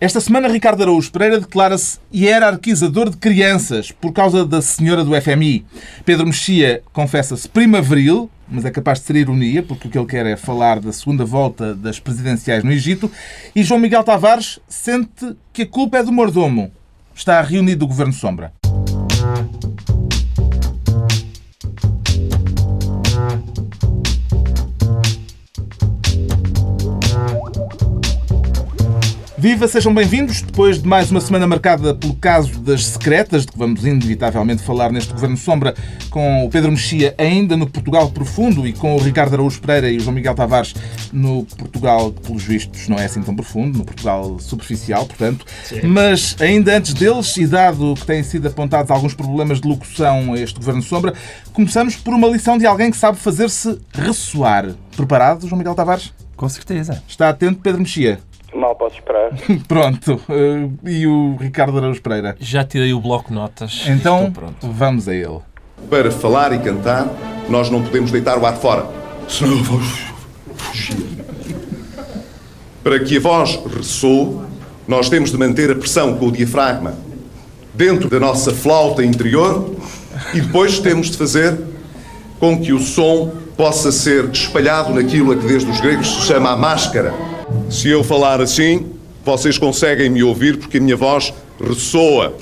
[0.00, 5.66] Esta semana, Ricardo Araújo Pereira declara-se hierarquizador de crianças por causa da senhora do FMI.
[6.04, 10.24] Pedro Mexia confessa-se primaveril, mas é capaz de ser ironia, porque o que ele quer
[10.24, 13.10] é falar da segunda volta das presidenciais no Egito.
[13.56, 16.70] E João Miguel Tavares sente que a culpa é do mordomo.
[17.12, 18.52] Está reunido o Governo Sombra.
[29.38, 30.42] Viva, sejam bem-vindos.
[30.42, 34.90] Depois de mais uma semana marcada pelo caso das secretas, de que vamos inevitavelmente falar
[34.90, 35.76] neste Governo Sombra,
[36.10, 39.96] com o Pedro Mexia ainda no Portugal profundo e com o Ricardo Araújo Pereira e
[39.96, 40.74] o João Miguel Tavares
[41.12, 45.46] no Portugal, pelos vistos, não é assim tão profundo, no Portugal superficial, portanto.
[45.62, 45.82] Sim.
[45.84, 50.40] Mas ainda antes deles, e dado que têm sido apontados alguns problemas de locução a
[50.40, 51.14] este Governo Sombra,
[51.52, 54.74] começamos por uma lição de alguém que sabe fazer-se ressoar.
[54.96, 56.12] Preparado, João Miguel Tavares?
[56.36, 57.04] Com certeza.
[57.06, 58.18] Está atento, Pedro Mexia?
[58.54, 59.30] Mal posso esperar.
[59.68, 60.20] Pronto.
[60.28, 62.36] Uh, e o Ricardo Araújo Pereira?
[62.40, 63.84] Já tirei o bloco notas.
[63.86, 64.32] Então,
[64.62, 65.40] vamos a ele.
[65.90, 67.06] Para falar e cantar,
[67.48, 68.86] nós não podemos deitar o ar fora.
[69.28, 70.06] Senão vamos
[70.56, 70.96] fugir.
[72.82, 74.40] Para que a voz ressoe,
[74.86, 76.94] nós temos de manter a pressão com o diafragma
[77.74, 79.76] dentro da nossa flauta interior
[80.34, 81.58] e depois temos de fazer
[82.40, 86.50] com que o som possa ser espalhado naquilo a que desde os gregos se chama
[86.50, 87.12] a máscara
[87.70, 88.90] se eu falar assim,
[89.24, 92.34] vocês conseguem me ouvir porque a minha voz ressoa.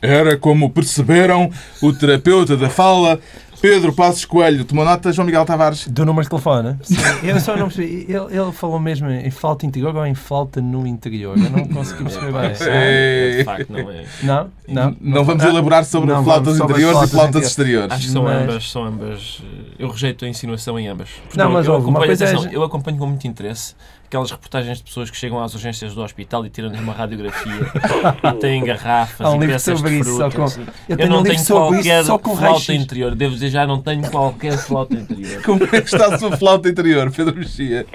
[0.00, 3.20] Era como perceberam o terapeuta da fala
[3.62, 5.86] Pedro Passos Coelho, tomou nota, João Miguel Tavares.
[5.86, 6.76] Do número de telefone?
[6.82, 8.06] Sim, eu só não percebi.
[8.08, 11.38] Ele, ele, falou mesmo em falta interior ou em falta no interior?
[11.38, 12.52] Eu não consegui perceber bem.
[12.60, 14.04] É, de facto, não é.
[14.24, 14.50] Não?
[14.66, 17.92] Não, não vamos elaborar sobre não, flautas interiores flautas e flautas exteriores.
[17.92, 18.42] Acho que são mas...
[18.42, 19.42] ambas, são ambas.
[19.78, 21.10] Eu rejeito a insinuação em ambas.
[21.36, 22.34] Não, mas eu, acompanho, coisa é...
[22.50, 23.76] eu acompanho com muito interesse
[24.12, 27.52] aquelas reportagens de pessoas que chegam às urgências do hospital e tiram-lhes uma radiografia
[28.22, 30.30] e têm garrafas um e peças de fruta.
[30.36, 30.44] Com...
[30.86, 33.14] Eu, eu não tenho qualquer flauta interior.
[33.14, 35.40] Devo dizer, já não tenho qualquer flauta interior.
[35.44, 37.86] Como é que está a sua flauta interior, Pedro Mexia?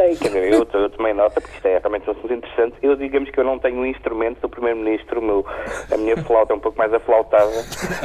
[0.00, 2.74] Quer dizer, eu, eu tomei nota, porque isto é realmente um assunto interessante.
[2.82, 5.44] Eu, digamos que eu não tenho o um instrumento do Primeiro-Ministro,
[5.92, 7.50] a minha flauta é um pouco mais aflautada,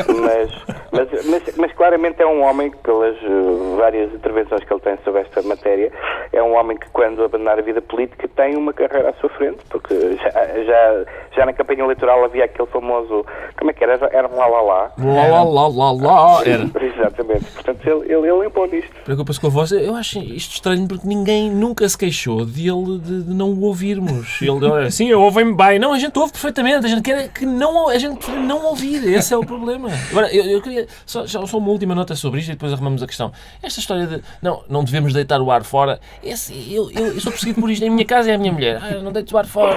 [0.08, 0.52] mas,
[0.92, 5.22] mas, mas, mas, claramente é um homem pelas uh, várias intervenções que ele tem sobre
[5.22, 5.92] esta matéria,
[6.32, 9.60] é um homem que, quando abandonar a vida política, tem uma carreira à sua frente,
[9.70, 10.30] porque já,
[10.64, 13.26] já, já na campanha eleitoral havia aquele famoso.
[13.58, 13.94] Como é que era?
[14.12, 14.92] Era um lá lá lá.
[14.98, 16.42] Lá lá lá lá lá.
[16.46, 16.64] Era.
[16.86, 17.46] Exatamente.
[17.54, 18.94] Portanto, ele, ele, ele impõe isto.
[19.04, 19.72] Preocupa-se com a voz.
[19.72, 23.52] Eu acho isto estranho porque ninguém nunca nunca se queixou de ele de, de não
[23.52, 24.42] o ouvirmos.
[24.42, 25.80] Ele, sim, ouvem-me bem.
[25.80, 26.86] Não, a gente ouve perfeitamente.
[26.86, 29.08] A gente quer que não, a gente não ouvir.
[29.08, 29.90] Esse é o problema.
[30.10, 33.08] Agora, eu, eu queria só, só uma última nota sobre isto e depois arrumamos a
[33.08, 33.32] questão.
[33.62, 36.00] Esta história de não, não devemos deitar o ar fora.
[36.24, 37.84] Esse, eu, eu, eu sou perseguido por isto.
[37.84, 38.82] Em minha casa é a minha mulher.
[38.82, 39.76] Ah, não deito o ar fora.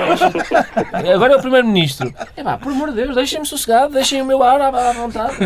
[1.15, 2.13] Agora é o Primeiro-Ministro.
[2.37, 5.37] É pá, por amor de Deus, deixem-me sossegado, deixem o meu ar à, à vontade.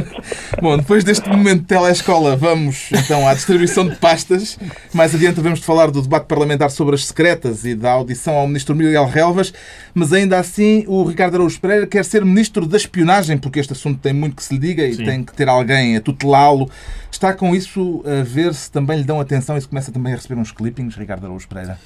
[0.60, 4.58] Bom, depois deste momento de telescola, vamos então à distribuição de pastas.
[4.92, 8.46] Mais adiante devemos falar do debate parlamentar parlamentar sobre as secretas e da audição ao
[8.48, 9.52] ministro Miguel Relvas,
[9.94, 14.00] mas ainda assim o Ricardo Araújo Pereira quer ser ministro da espionagem, porque este assunto
[14.00, 15.04] tem muito que se lhe diga e Sim.
[15.04, 16.68] tem que ter alguém a tutelá-lo.
[17.10, 20.16] Está com isso a ver se também lhe dão atenção e se começa também a
[20.16, 21.78] receber uns clippings, Ricardo Araújo Pereira?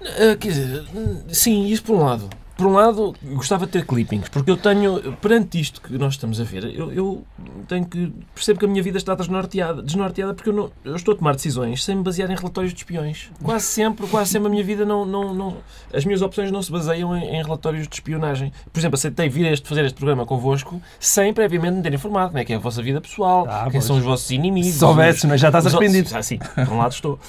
[0.00, 0.84] Uh, quer dizer,
[1.30, 5.12] sim, isso por um lado por um lado, gostava de ter clippings, porque eu tenho,
[5.22, 7.24] perante isto que nós estamos a ver, eu, eu
[7.68, 8.12] tenho que.
[8.34, 11.36] percebo que a minha vida está desnorteada, desnorteada porque eu, não, eu estou a tomar
[11.36, 13.30] decisões sem me basear em relatórios de espiões.
[13.44, 15.06] Quase sempre, quase sempre a minha vida não.
[15.06, 15.56] não, não
[15.94, 18.52] as minhas opções não se baseiam em, em relatórios de espionagem.
[18.72, 22.40] Por exemplo, aceitei vir este, fazer este programa convosco sem previamente me ter informado como
[22.40, 23.84] é que é a vossa vida pessoal, ah, quem pois.
[23.84, 24.72] são os vossos inimigos.
[24.72, 26.10] Se soubesse, mas já estás arrependido.
[26.12, 27.20] Ah, sim, por um lado estou.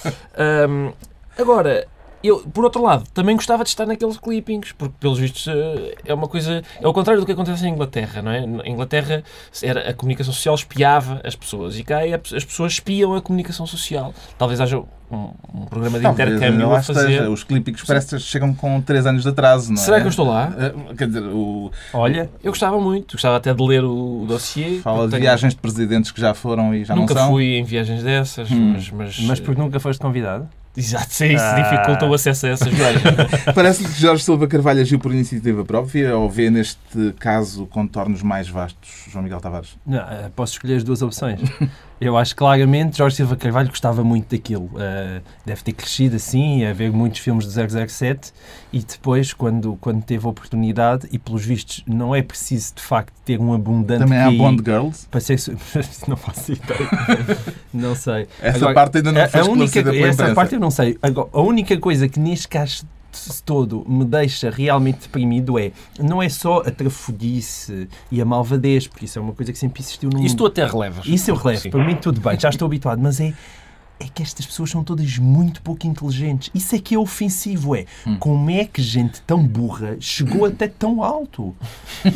[0.67, 0.91] Um,
[1.37, 1.87] agora
[2.23, 6.13] eu, por outro lado, também gostava de estar naqueles clippings, porque, pelos vistos, eh, é
[6.13, 6.61] uma coisa.
[6.81, 8.39] É o contrário do que acontece em Inglaterra, não é?
[8.39, 9.23] Em Inglaterra,
[9.63, 13.65] era, a comunicação social espiava as pessoas e cá é as pessoas espiam a comunicação
[13.65, 14.13] social.
[14.37, 17.09] Talvez haja um, um programa de Talvez, intercâmbio a fazer.
[17.09, 17.29] Esteja.
[17.29, 19.85] Os clippings parece que chegam com 3 anos de atraso, não é?
[19.85, 20.49] Será que eu estou lá?
[20.49, 21.71] Uh, quer dizer, o...
[21.93, 23.13] Olha, eu gostava muito.
[23.13, 24.79] Gostava até de ler o, o dossiê.
[24.79, 25.21] Fala de tenho...
[25.21, 27.29] viagens de presidentes que já foram e já nunca não são.
[27.29, 28.73] Nunca fui em viagens dessas, hum.
[28.73, 29.19] mas, mas...
[29.21, 30.47] Mas porque nunca foste convidado?
[30.79, 31.61] Exato, sim, isso ah.
[31.61, 33.03] dificulta o acesso a essas viagens.
[33.53, 38.47] Parece-lhe que Jorge Silva Carvalho agiu por iniciativa própria ou vê neste caso contornos mais
[38.47, 39.77] vastos, João Miguel Tavares?
[39.85, 41.41] Não, eh, posso escolher as duas opções.
[41.99, 44.65] Eu acho claramente Jorge Silva Carvalho gostava muito daquilo.
[44.65, 48.33] Uh, deve ter crescido assim, a ver muitos filmes do 007
[48.71, 53.13] e depois, quando, quando teve a oportunidade, e pelos vistos não é preciso de facto
[53.25, 54.03] ter um abundante.
[54.03, 55.07] Também há Bond Girls?
[55.09, 55.35] Passei,
[56.07, 56.89] não faço ideia.
[57.73, 58.27] não sei.
[58.41, 60.97] Essa Agora, parte ainda não foi a única, Essa parte eu não sei.
[61.01, 62.85] Agora, a única coisa que neste caso
[63.45, 69.05] todo me deixa realmente deprimido é, não é só a trafolhice e a malvadez, porque
[69.05, 70.51] isso é uma coisa que sempre existiu no Isso tu mundo.
[70.51, 71.05] até relevas.
[71.05, 71.69] Isso eu relevo, Sim.
[71.71, 73.33] para mim tudo bem, já estou habituado, mas é,
[73.99, 76.49] é que estas pessoas são todas muito pouco inteligentes.
[76.53, 77.85] Isso é que é ofensivo, é.
[78.19, 81.53] Como é que gente tão burra chegou até tão alto?
[82.05, 82.15] E,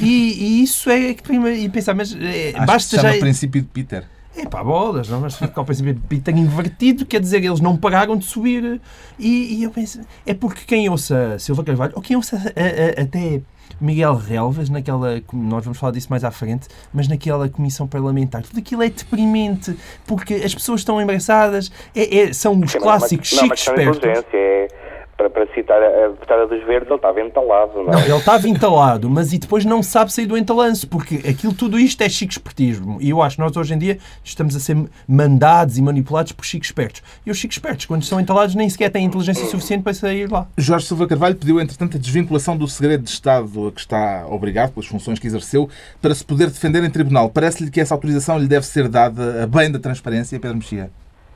[0.60, 3.20] e isso é que prima- e pensar, mas é, Acho que basta se chama já...
[3.20, 4.06] princípio de Peter.
[4.36, 5.22] É pá, bolas, não?
[5.22, 8.82] Mas ao princípio Peter invertido, quer dizer, eles não pararam de subir.
[9.20, 13.04] E, e eu penso, é porque quem ouça Silva Carvalho, ou quem ouça a- a-
[13.04, 13.42] até
[13.80, 18.58] Miguel Relvas, naquela, nós vamos falar disso mais à frente, mas naquela comissão parlamentar, tudo
[18.60, 19.76] aquilo é deprimente,
[20.08, 23.92] porque as pessoas estão embaraçadas, é, é- são os mas clássicos não, mas chicos questão
[23.92, 24.74] de espertos.
[25.18, 28.04] Para, para citar a, deputada dos Verdes, ele estava entalado, não Não, é?
[28.04, 32.02] ele estava entalado, mas e depois não sabe sair do entalanço, porque aquilo, tudo isto
[32.02, 32.98] é chico espertismo.
[33.02, 34.78] E eu acho que nós hoje em dia estamos a ser
[35.08, 37.02] mandados e manipulados por chicos espertos.
[37.26, 40.48] E os chicos espertos, quando são entalados, nem sequer têm inteligência suficiente para sair lá.
[40.58, 44.72] Jorge Silva Carvalho pediu, entretanto, a desvinculação do segredo de Estado a que está obrigado,
[44.72, 45.70] pelas funções que exerceu,
[46.02, 47.30] para se poder defender em tribunal.
[47.30, 50.90] Parece-lhe que essa autorização lhe deve ser dada a bem da transparência, Pedro Mexia?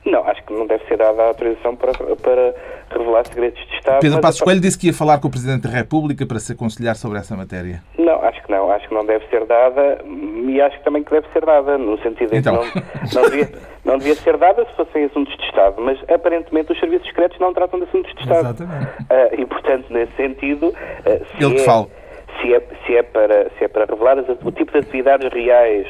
[0.09, 2.55] Não, acho que não deve ser dada a autorização para, para
[2.91, 3.99] revelar segredos de Estado.
[3.99, 6.95] Pedro Passos Coelho disse que ia falar com o Presidente da República para se aconselhar
[6.95, 7.81] sobre essa matéria.
[7.97, 8.71] Não, acho que não.
[8.71, 9.99] Acho que não deve ser dada
[10.47, 12.59] e acho que também que deve ser dada, no sentido em Então.
[12.61, 12.79] que
[13.13, 13.49] não, não, devia,
[13.83, 17.53] não devia ser dada se fossem assuntos de Estado, mas aparentemente os serviços secretos não
[17.53, 18.39] tratam de assuntos de Estado.
[18.63, 18.87] Exatamente.
[19.09, 20.73] Ah, e, portanto, nesse sentido,
[21.03, 21.87] se, Ele que é, fala.
[22.41, 25.87] se, é, se, é para, se é para revelar as- o tipo de atividades reais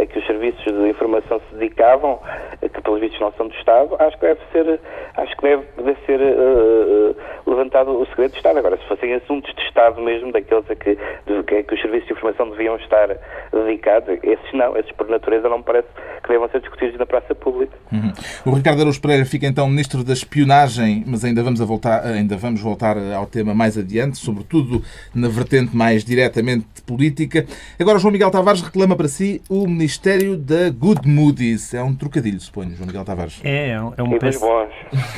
[0.00, 3.54] a que os serviços de informação se dedicavam, ah, que pelos vistos não são do
[3.54, 4.80] Estado, acho que deve ser,
[5.16, 8.58] acho que deve, ser ah, levantado o segredo de Estado.
[8.58, 12.06] Agora, se fossem assuntos de Estado mesmo, daqueles a que, de, que, que os serviços
[12.06, 13.08] de informação deviam estar
[13.52, 15.88] dedicados, esses não, esses por natureza não me parece
[16.22, 17.76] que devam ser discutidos na praça pública.
[17.92, 18.12] Uhum.
[18.46, 22.60] O Ricardo Araújo Pereira fica então Ministro da Espionagem, mas ainda vamos, voltar, ainda vamos
[22.60, 24.82] voltar ao tema mais adiante, sobretudo
[25.14, 27.46] na vertente mais diretamente política.
[27.78, 31.74] Agora, João Miguel Tavares reclama para si o Ministério da Good Moodies.
[31.74, 33.40] É um trocadilho, suponho, João Miguel Tavares.
[33.42, 34.46] É, é um E dos péssimo.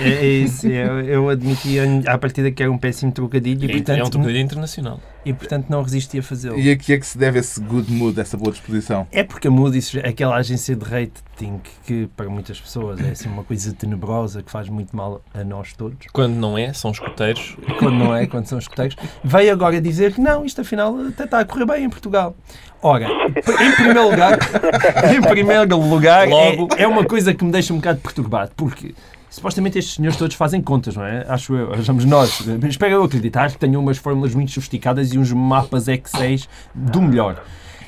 [0.00, 3.74] É, é isso, eu, eu admitia à partida que era um péssimo trocadilho e, É,
[3.74, 4.98] é um portanto, trocadilho internacional.
[5.24, 6.58] E portanto não resisti a fazê-lo.
[6.58, 9.06] E a que é que se deve esse good mood, essa boa disposição?
[9.10, 13.44] É porque a Moody's, aquela agência de rating que, para muitas pessoas, é assim uma
[13.44, 16.06] coisa tenebrosa que faz muito mal a nós todos.
[16.12, 17.56] Quando não é, são escuteiros.
[17.78, 21.40] quando não é, quando são escuteiros, veio agora dizer que não, isto afinal até está
[21.40, 22.36] a correr bem em Portugal.
[22.82, 24.38] Ora, em primeiro lugar,
[25.14, 26.68] em primeiro lugar Logo.
[26.76, 28.92] é, é uma coisa que me deixa um bocado perturbado, porque
[29.32, 31.24] supostamente estes senhores todos fazem contas, não é?
[31.28, 32.40] Acho eu, achamos nós.
[32.68, 36.38] Espero eu acreditar que tenham umas fórmulas muito sofisticadas e uns mapas Excel
[36.74, 37.42] do melhor.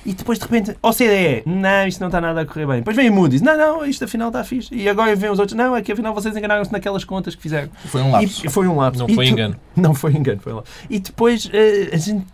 [0.07, 2.77] E depois, de repente, OCDE, não, isto não está nada a correr bem.
[2.77, 4.69] Depois vem a Moody's, não, não, isto afinal está fixe.
[4.75, 7.71] E agora vem os outros, não, é que afinal vocês enganaram-se naquelas contas que fizeram.
[7.87, 8.47] Foi um lapso.
[8.47, 9.01] E, foi um lapso.
[9.01, 9.57] Não E foi tu- engano.
[9.75, 10.63] Não foi engano, foi lá.
[10.91, 12.27] E depois, eh, a gente,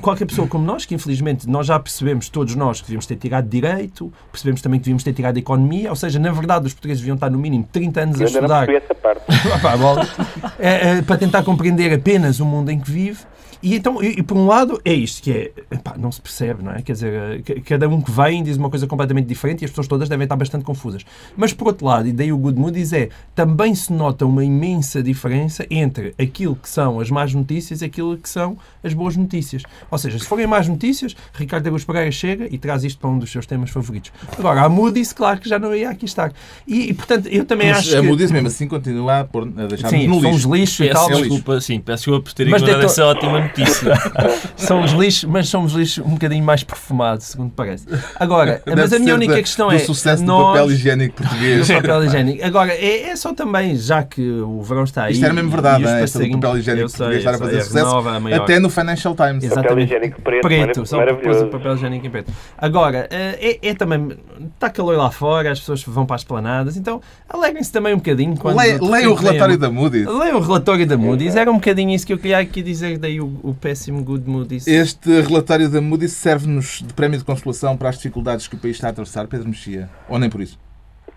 [0.00, 3.48] qualquer pessoa como nós, que infelizmente nós já percebemos, todos nós, que devíamos ter tirado
[3.48, 7.14] Direito, percebemos também que devíamos ter tirado Economia, ou seja, na verdade os portugueses deviam
[7.14, 9.22] estar no mínimo 30 anos a Eu não estudar percebi essa parte.
[9.54, 10.52] Opa.
[10.58, 13.20] É, é, para tentar compreender apenas o mundo em que vive.
[13.62, 16.64] E então, e, e por um lado, é isto que é, epá, não se percebe,
[16.64, 16.82] não é?
[16.82, 19.86] Quer dizer, ca- cada um que vem diz uma coisa completamente diferente e as pessoas
[19.86, 21.04] todas devem estar bastante confusas.
[21.36, 25.02] Mas por outro lado, e daí o Good Moody's é, também se nota uma imensa
[25.02, 29.62] diferença entre aquilo que são as más notícias e aquilo que são as boas notícias.
[29.90, 33.18] Ou seja, se forem más notícias, Ricardo Araújo Pereira chega e traz isto para um
[33.18, 34.10] dos seus temas favoritos.
[34.36, 36.32] Agora, a Moody's, claro que já não ia aqui estar.
[36.66, 38.06] E, e, portanto, eu também Mas acho a que...
[38.08, 40.54] Moody's mesmo assim continua a, pôr, a deixar-nos Sim, no são os lixo.
[40.54, 41.20] lixos e Peço tal, lixo.
[41.22, 43.92] desculpa, sim, peço desculpa por ter ignorado essa ótima notícia.
[44.56, 47.86] são os lixos, mas são os lixos um bocadinho mais perfumados, segundo parece.
[48.16, 49.78] Agora, Deve mas a minha única da- questão do é.
[49.78, 51.68] sucesso nós, do papel higiênico português.
[51.68, 52.44] do papel higiênico.
[52.44, 55.12] Agora, é, é só também, já que o verão está aí.
[55.12, 56.02] Isto era mesmo verdade, e os não é?
[56.02, 57.84] Esta do papel higiênico sei, português estar a fazer é sucesso.
[57.84, 58.42] renova a maior.
[58.42, 59.44] Até no Financial Times.
[59.44, 59.62] Exato.
[59.62, 59.86] Papel Exatamente.
[59.86, 62.32] higiênico preto, Preto, só o papel higiênico em preto.
[62.56, 64.16] Agora, eh, é, é também.
[64.54, 68.36] Está calor lá fora, as pessoas vão para as planadas, então alegrem-se também um bocadinho.
[68.36, 70.06] Quando Leia, leia o relatório da Moody's.
[70.06, 73.20] Leia o relatório da Moody's, era um bocadinho isso que eu queria aqui dizer, daí
[73.20, 74.66] o, o péssimo Good Moody's.
[74.66, 78.76] Este relatório da Moody's serve-nos de prémio de consolação para as dificuldades que o país
[78.76, 79.88] está a atravessar, Pedro Mexia?
[80.08, 80.58] Ou nem por isso?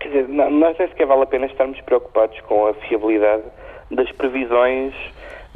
[0.00, 3.44] Quer dizer, não, nós nem sequer vale a pena estarmos preocupados com a fiabilidade
[3.90, 4.94] das previsões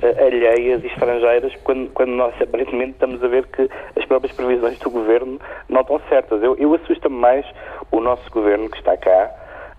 [0.03, 4.79] eh, alheias e estrangeiras quando, quando nós aparentemente estamos a ver que as próprias previsões
[4.79, 6.43] do governo não estão certas.
[6.43, 7.45] Eu, eu assusta-me mais
[7.91, 9.31] o nosso governo que está cá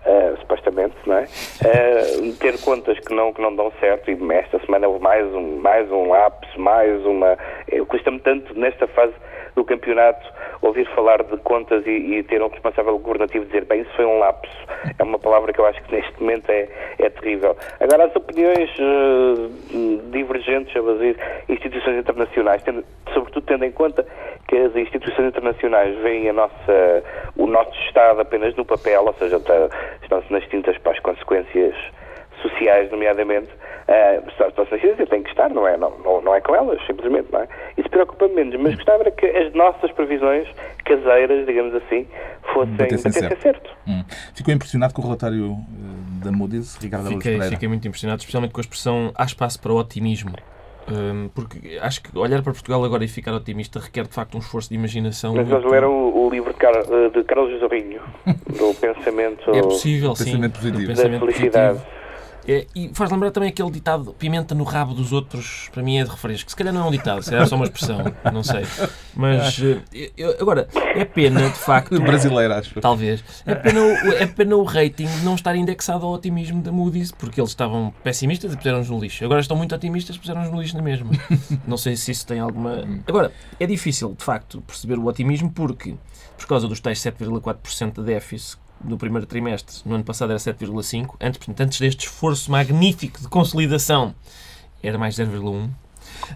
[0.04, 1.22] Uh, supostamente, não é?
[1.24, 5.88] Uh, ter contas que não, que não dão certo e esta semana mais um, mais
[5.92, 7.38] um lapso, mais uma.
[7.86, 9.14] Custa-me tanto nesta fase
[9.54, 10.26] do campeonato
[10.62, 14.18] ouvir falar de contas e, e, ter um responsável governativo dizer bem, isso foi um
[14.18, 14.52] lapso.
[14.98, 16.68] É uma palavra que eu acho que neste momento é,
[16.98, 17.56] é terrível.
[17.80, 24.06] Agora, as opiniões uh, divergentes sobre as instituições internacionais, tendo, sobretudo tendo em conta
[24.46, 27.04] que as instituições internacionais veem a nossa,
[27.36, 29.68] o nosso Estado apenas no papel, ou seja, tá,
[30.02, 31.74] estão-se nas tintas para as consequências
[32.42, 35.76] sociais, nomeadamente, uh, estão na ciência, tem que estar, não é?
[35.76, 37.48] Não, não, não é com elas, simplesmente, não é?
[37.76, 40.48] Isso preocupa menos, mas gostava que as nossas previsões
[40.84, 42.06] caseiras, digamos assim,
[42.52, 43.42] fossem batessem certo.
[43.42, 43.70] certo.
[43.86, 44.04] Hum.
[44.34, 48.60] Ficou impressionado com o relatório uh, da Moody's, Ricardo fiquei, fiquei muito impressionado, especialmente com
[48.60, 50.32] a expressão há espaço para o otimismo.
[50.88, 54.40] Um, porque acho que olhar para Portugal agora e ficar otimista requer de facto um
[54.40, 55.34] esforço de imaginação.
[55.34, 59.50] Mas eles leram o, o livro de, Car de Carlos Zorrinho, do pensamento.
[59.54, 60.24] É possível, sim.
[60.24, 60.82] Pensamento positivo.
[60.82, 61.78] Do pensamento da felicidade.
[61.78, 62.01] Positivo.
[62.46, 66.04] É, e faz lembrar também aquele ditado pimenta no rabo dos outros, para mim é
[66.04, 66.50] de refresco.
[66.50, 67.98] Se calhar não é um ditado, se é só uma expressão,
[68.32, 68.64] não sei.
[69.14, 71.98] Mas eh, eu, agora, é pena de facto.
[72.02, 72.80] Brasileiro, acho.
[72.80, 73.22] Talvez.
[73.46, 77.40] É pena, o, é pena o rating não estar indexado ao otimismo da Moody's, porque
[77.40, 79.24] eles estavam pessimistas e puseram-nos no lixo.
[79.24, 81.10] Agora estão muito otimistas e puseram-nos no lixo na mesma.
[81.66, 82.84] Não sei se isso tem alguma.
[83.06, 85.94] Agora, é difícil de facto perceber o otimismo porque,
[86.36, 91.14] por causa dos tais 7,4% de déficit no primeiro trimestre, no ano passado era 7,5.
[91.20, 94.14] Antes, portanto, antes deste esforço magnífico de consolidação,
[94.82, 95.68] era mais 0,1.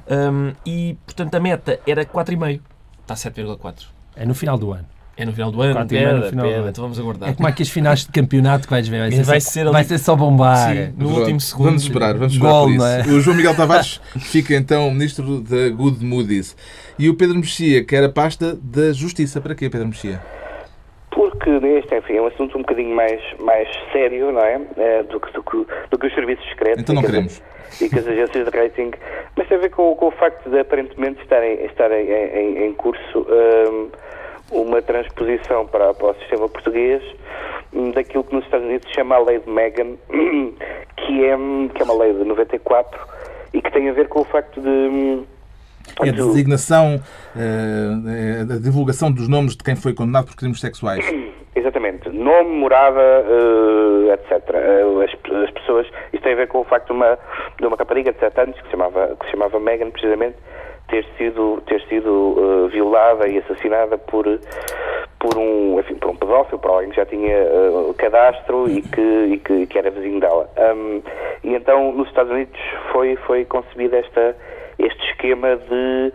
[0.09, 2.61] Um, e, portanto, a meta era 4,5.
[3.03, 3.87] Está 7,4.
[4.15, 4.87] É no final do ano.
[5.19, 6.69] É no final do ano, pera, no final pera, do ano.
[6.69, 7.31] então vamos aguardar.
[7.31, 8.99] É como aqueles finais de campeonato que vais ver.
[8.99, 10.75] Vai ser, vai só, ser, vai ser só bombar.
[10.75, 11.67] Sim, no Pronto, último segundo.
[11.67, 12.85] Vamos esperar, vamos esperar Gol, por isso.
[12.85, 13.07] É?
[13.07, 16.55] O João Miguel Tavares fica então ministro da Good Moody's.
[16.99, 19.41] E o Pedro Mexia quer a pasta da Justiça.
[19.41, 20.21] Para quê, Pedro Mexia?
[21.79, 24.61] Este enfim, é um assunto um bocadinho mais, mais sério, não é?
[24.77, 27.43] é do, que, do, que, do que os serviços secretos então não e, queremos.
[27.81, 28.93] E que as agências de rating,
[29.37, 32.75] mas tem a ver com, com o facto de aparentemente estarem, estarem em, em, em
[32.75, 33.91] curso um,
[34.51, 37.03] uma transposição para, para o sistema português
[37.73, 39.97] um, daquilo que nos Estados Unidos se chama a lei de Megan,
[40.97, 41.37] que é,
[41.75, 43.01] que é uma lei de 94
[43.53, 45.25] e que tem a ver com o facto de hum,
[46.03, 47.01] é a designação,
[47.35, 51.05] uh, a divulgação dos nomes de quem foi condenado por crimes sexuais.
[51.67, 52.09] Exatamente.
[52.11, 54.55] Nome, morada, uh, etc.
[54.55, 55.11] Uh, as,
[55.43, 55.87] as, pessoas.
[56.13, 57.19] Isto tem a ver com o facto de uma,
[57.59, 60.37] de uma rapariga de 7 anos, que se chamava, que se chamava Megan, precisamente,
[60.87, 64.25] ter sido, ter sido uh, violada e assassinada por,
[65.19, 69.01] por, um, enfim, por um pedófilo, por alguém que já tinha uh, cadastro e que,
[69.01, 70.49] e que, que, era vizinho dela.
[70.57, 71.03] Um,
[71.43, 72.61] e então, nos Estados Unidos,
[72.93, 74.37] foi, foi concebida esta
[74.78, 76.12] este esquema de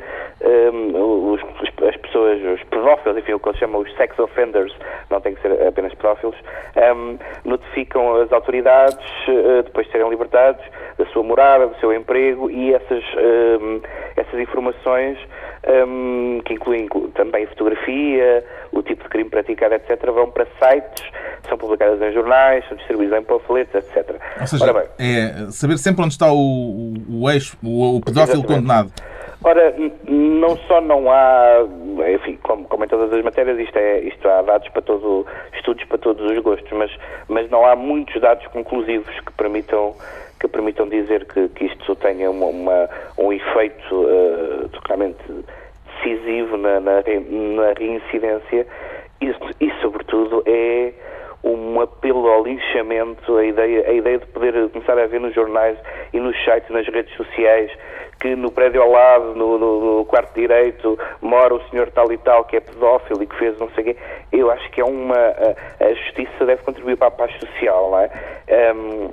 [0.73, 1.41] um, os,
[1.87, 4.73] as pessoas, os pedófilos, enfim, o que eles chamam os sex offenders,
[5.09, 6.35] não tem que ser apenas pedófilos,
[6.95, 10.63] um, notificam as autoridades, uh, depois de serem libertados,
[10.97, 13.03] da sua morada, do seu emprego e essas,
[13.61, 13.81] um,
[14.15, 15.17] essas informações
[15.67, 21.03] um, que incluem também fotografia, o tipo de crime praticado, etc., vão para sites,
[21.47, 24.15] são publicadas em jornais, são distribuídas em panfletos, etc.
[24.39, 28.47] Ou seja, é saber sempre onde está o, o, o ex, o, o pedófilo exatamente.
[28.47, 28.91] condenado.
[29.43, 29.73] Ora,
[30.07, 31.65] não só não há,
[32.13, 35.83] enfim, como, como, em todas as matérias, isto, é, isto há dados para todo, estudos
[35.85, 36.91] para todos os gostos, mas,
[37.27, 39.95] mas não há muitos dados conclusivos que permitam
[40.41, 45.21] que permitam dizer que, que isto tenha uma, uma um efeito uh, totalmente
[45.93, 48.65] decisivo na, na, na reincidência
[49.21, 49.27] e,
[49.59, 50.93] e, sobretudo, é
[51.43, 55.77] um apelo ao linchamento, a ideia, a ideia de poder começar a ver nos jornais
[56.11, 57.71] e nos sites, nas redes sociais,
[58.19, 62.17] que no prédio ao lado, no, no, no, quarto direito, mora o senhor tal e
[62.17, 63.97] tal que é pedófilo e que fez não sei o quê.
[64.31, 65.15] Eu acho que é uma.
[65.15, 68.09] A, a justiça deve contribuir para a paz social, não é?
[68.75, 69.11] Um,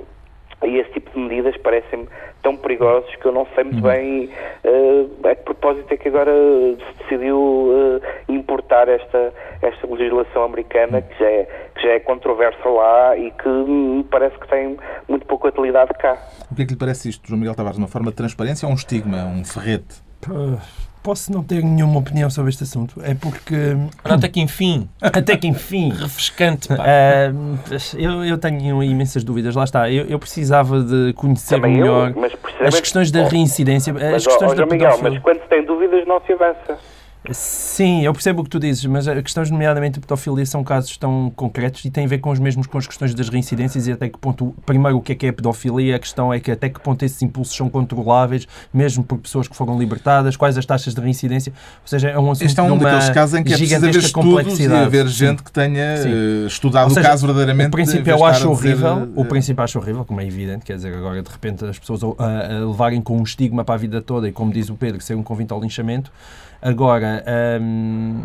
[0.63, 2.07] e esse tipo de medidas parecem-me
[2.41, 3.91] tão perigosos que eu não sei muito uhum.
[3.91, 4.29] bem
[4.63, 11.01] uh, a que propósito é que agora se decidiu uh, importar esta, esta legislação americana
[11.01, 15.25] que já, é, que já é controversa lá e que me parece que tem muito
[15.25, 16.17] pouca utilidade cá.
[16.51, 17.77] O que é que lhe parece isto, João Miguel Tavares?
[17.77, 20.01] Uma forma de transparência ou um estigma, um ferrete?
[21.03, 23.01] Posso não ter nenhuma opinião sobre este assunto.
[23.03, 23.55] É porque.
[24.03, 24.89] Até que enfim.
[25.01, 25.89] Até que enfim.
[25.89, 26.69] Refrescante.
[26.73, 27.59] Uh,
[27.97, 29.55] eu, eu tenho imensas dúvidas.
[29.55, 29.89] Lá está.
[29.89, 33.93] Eu, eu precisava de conhecer Também melhor eu, as questões da reincidência.
[33.93, 36.77] Mas, as questões ó, da Miguel, mas quando se tem dúvidas não se avança.
[37.31, 40.95] Sim, eu percebo o que tu dizes, mas a questões, nomeadamente de pedofilia, são casos
[40.95, 43.91] tão concretos e têm a ver com os mesmos com as questões das reincidências e
[43.91, 46.69] até que ponto, primeiro, o que é que é pedofilia, a questão é que até
[46.69, 50.95] que ponto esses impulsos são controláveis, mesmo por pessoas que foram libertadas, quais as taxas
[50.95, 53.57] de reincidência, ou seja, é um assunto Este é um daqueles casos em que é
[53.57, 55.13] preciso haver estudos e haver Sim.
[55.13, 56.09] gente que tenha Sim.
[56.09, 57.67] eh, estudado Ou o seja, caso verdadeiramente.
[57.67, 60.63] O princípio eu acho a dizer, horrível, o eh, princípio acho horrível, como é evidente,
[60.63, 63.77] quer dizer, agora de repente as pessoas a, a levarem com um estigma para a
[63.77, 66.11] vida toda e, como diz o Pedro, ser um convite ao linchamento.
[66.61, 67.23] Agora,
[67.61, 68.23] hum,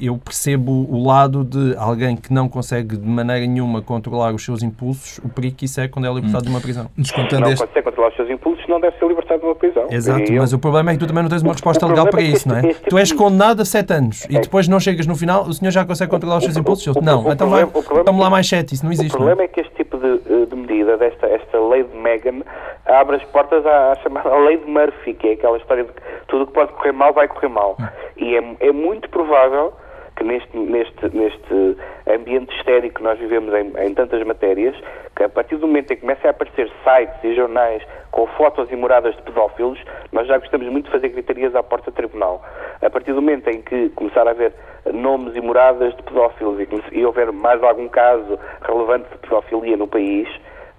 [0.00, 4.62] eu percebo o lado de alguém que não consegue de maneira nenhuma controlar os seus
[4.62, 6.90] impulsos, o perigo que isso é quando é libertado de uma prisão.
[6.96, 7.66] Descontando Não este.
[7.66, 9.86] consegue controlar os seus impulsos, não deve ser libertado de uma prisão.
[9.90, 12.04] Exato, E eu- mas o problema é que tu também não tens uma resposta legal
[12.04, 12.62] para problema é isso, não é?
[12.74, 14.40] Tu és tipo- condenado a 7 anos e É.
[14.40, 16.86] depois não chegas no final, o senhor já consegue controlar os seus o- impulsos?
[16.86, 18.92] Eu, o- não, o então vai, problema- problema- toma lá mais 7, isso não O
[18.94, 19.18] existe.
[19.18, 19.34] não é?
[19.34, 22.42] problema é que este tipo de, eh, de medida, desta esta lei de Megan,
[22.86, 26.00] abre as portas à, à chamada lei de Murphy, que é aquela história de que
[26.28, 27.76] tudo que pode correr mal vai correr mal.
[28.16, 29.72] E é, é muito provável
[30.16, 34.76] que neste, neste, neste ambiente histérico que nós vivemos em, em tantas matérias,
[35.16, 38.70] que a partir do momento em que começam a aparecer sites e jornais com fotos
[38.70, 39.78] e moradas de pedófilos,
[40.12, 42.42] nós já gostamos muito de fazer gritarias à porta do tribunal.
[42.82, 44.52] A partir do momento em que começar a haver
[44.92, 49.86] nomes e moradas de pedófilos e, e houver mais algum caso relevante de pedofilia no
[49.86, 50.28] país,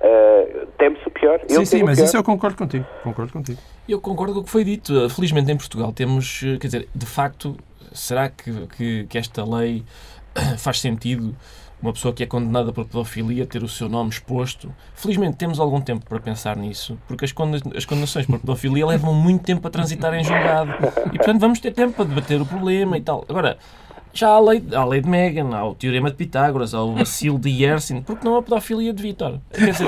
[0.04, 1.40] eh, teme-se o pior.
[1.50, 2.06] Eu Sim, sim, mas pior.
[2.06, 2.86] isso eu concordo contigo.
[3.04, 3.60] Concordo contigo.
[3.88, 5.10] Eu concordo com o que foi dito.
[5.10, 7.58] Felizmente em Portugal temos, eh, quer dizer, de facto,
[7.94, 9.84] será que, que, que esta lei
[10.58, 11.36] faz sentido
[11.82, 14.74] uma pessoa que é condenada por pedofilia ter o seu nome exposto?
[14.94, 19.14] Felizmente temos algum tempo para pensar nisso, porque as, condena- as condenações por pedofilia levam
[19.14, 20.72] muito tempo a transitar em julgado.
[21.12, 23.26] E portanto vamos ter tempo para debater o problema e tal.
[23.28, 23.58] Agora,
[24.14, 26.82] já há a lei, há a lei de Megan, há o teorema de Pitágoras, há
[26.82, 29.40] o vacilo de Yersin, porque não a pedofilia de Vítor?
[29.54, 29.88] Quer dizer,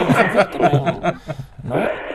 [0.52, 1.14] também,
[1.64, 2.13] não é?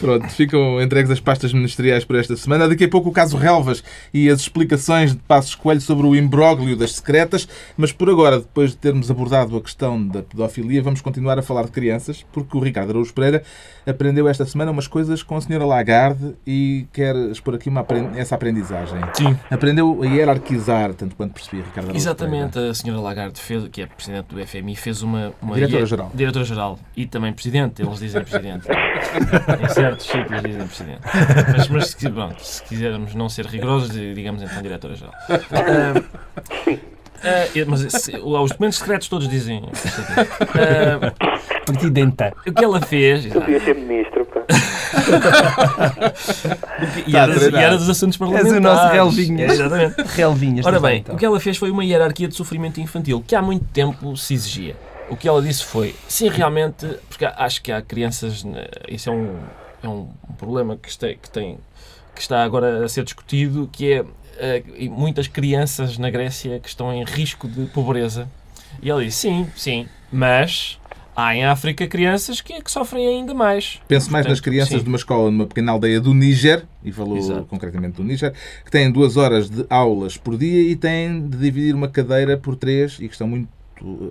[0.00, 2.68] Pronto, ficam entregues as pastas ministeriais por esta semana.
[2.68, 6.76] Daqui a pouco o caso Relvas e as explicações de Passos Coelho sobre o imbróglio
[6.76, 7.48] das secretas.
[7.76, 11.64] Mas por agora, depois de termos abordado a questão da pedofilia, vamos continuar a falar
[11.64, 13.42] de crianças, porque o Ricardo Araújo Pereira
[13.86, 17.84] aprendeu esta semana umas coisas com a senhora Lagarde e quer expor aqui uma,
[18.16, 18.98] essa aprendizagem.
[19.14, 19.36] Sim.
[19.50, 23.86] Aprendeu a hierarquizar, tanto quanto percebi, Ricardo Araújo Exatamente, a senhora Lagarde, fez, que é
[23.86, 25.32] presidente do FMI, fez uma...
[25.40, 26.10] uma Diretora-geral.
[26.14, 26.78] Diretora-geral.
[26.96, 28.66] E também presidente, eles dizem presidente.
[29.62, 31.00] em certos sítios dizem presidente.
[31.56, 35.12] Mas, mas se, pronto, se quisermos não ser rigorosos, digamos então diretora-geral.
[35.30, 35.94] Ah,
[37.24, 39.62] ah, mas se- os documentos secretos todos dizem...
[40.54, 41.12] Ah,
[41.66, 42.32] Presidenta.
[42.46, 43.26] o que ela fez...
[43.26, 44.24] Eu devia ser ministro.
[44.26, 44.40] pá.
[47.06, 48.52] E Está a era, e era dos assuntos parlamentares.
[48.54, 49.52] És o nosso relvinhas.
[49.52, 49.94] Exatamente.
[50.16, 50.66] Relvinhas.
[50.66, 51.14] Ora lá, bem, então.
[51.14, 54.34] o que ela fez foi uma hierarquia de sofrimento infantil que há muito tempo se
[54.34, 54.76] exigia.
[55.10, 59.12] O que ela disse foi, sim, realmente, porque acho que há crianças, né, isso é
[59.12, 59.38] um,
[59.82, 61.58] é um problema que está, que, tem,
[62.14, 64.04] que está agora a ser discutido, que é
[64.76, 68.28] e muitas crianças na Grécia que estão em risco de pobreza.
[68.80, 70.78] E ela disse, sim, sim, mas
[71.16, 73.80] há em África crianças que, que sofrem ainda mais.
[73.88, 74.82] Penso mais nas Portanto, crianças sim.
[74.82, 77.46] de uma escola numa pequena aldeia do Níger, e falou Exato.
[77.46, 78.32] concretamente do Níger,
[78.64, 82.54] que têm duas horas de aulas por dia e têm de dividir uma cadeira por
[82.54, 83.48] três e que estão muito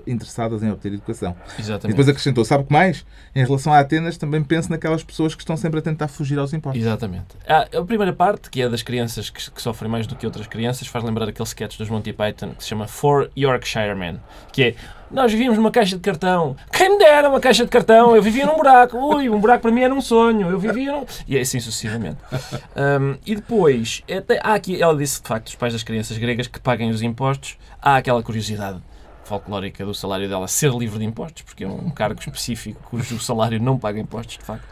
[0.05, 1.35] interessadas em obter educação.
[1.57, 1.87] E Exatamente.
[1.87, 3.05] depois acrescentou, sabe o que mais?
[3.35, 6.53] Em relação a Atenas, também penso naquelas pessoas que estão sempre a tentar fugir aos
[6.53, 6.81] impostos.
[6.81, 7.27] Exatamente.
[7.47, 10.47] Ah, a primeira parte, que é das crianças que, que sofrem mais do que outras
[10.47, 14.19] crianças, faz lembrar aquele sketch dos Monty Python que se chama For Yorkshire Men,
[14.51, 14.75] que é
[15.09, 16.55] nós vivíamos numa caixa de cartão.
[16.71, 18.15] Quem me dera uma caixa de cartão?
[18.15, 18.97] Eu vivia num buraco.
[18.97, 20.49] Ui, um buraco para mim era um sonho.
[20.49, 21.05] Eu vivia num...
[21.27, 22.17] E assim sucessivamente.
[22.75, 26.47] Um, e depois, até, há aqui, ela disse de facto, os pais das crianças gregas
[26.47, 28.81] que paguem os impostos, há aquela curiosidade
[29.27, 33.61] folclórica do salário dela ser livre de impostos, porque é um cargo específico cujo salário
[33.61, 34.65] não paga impostos, de facto.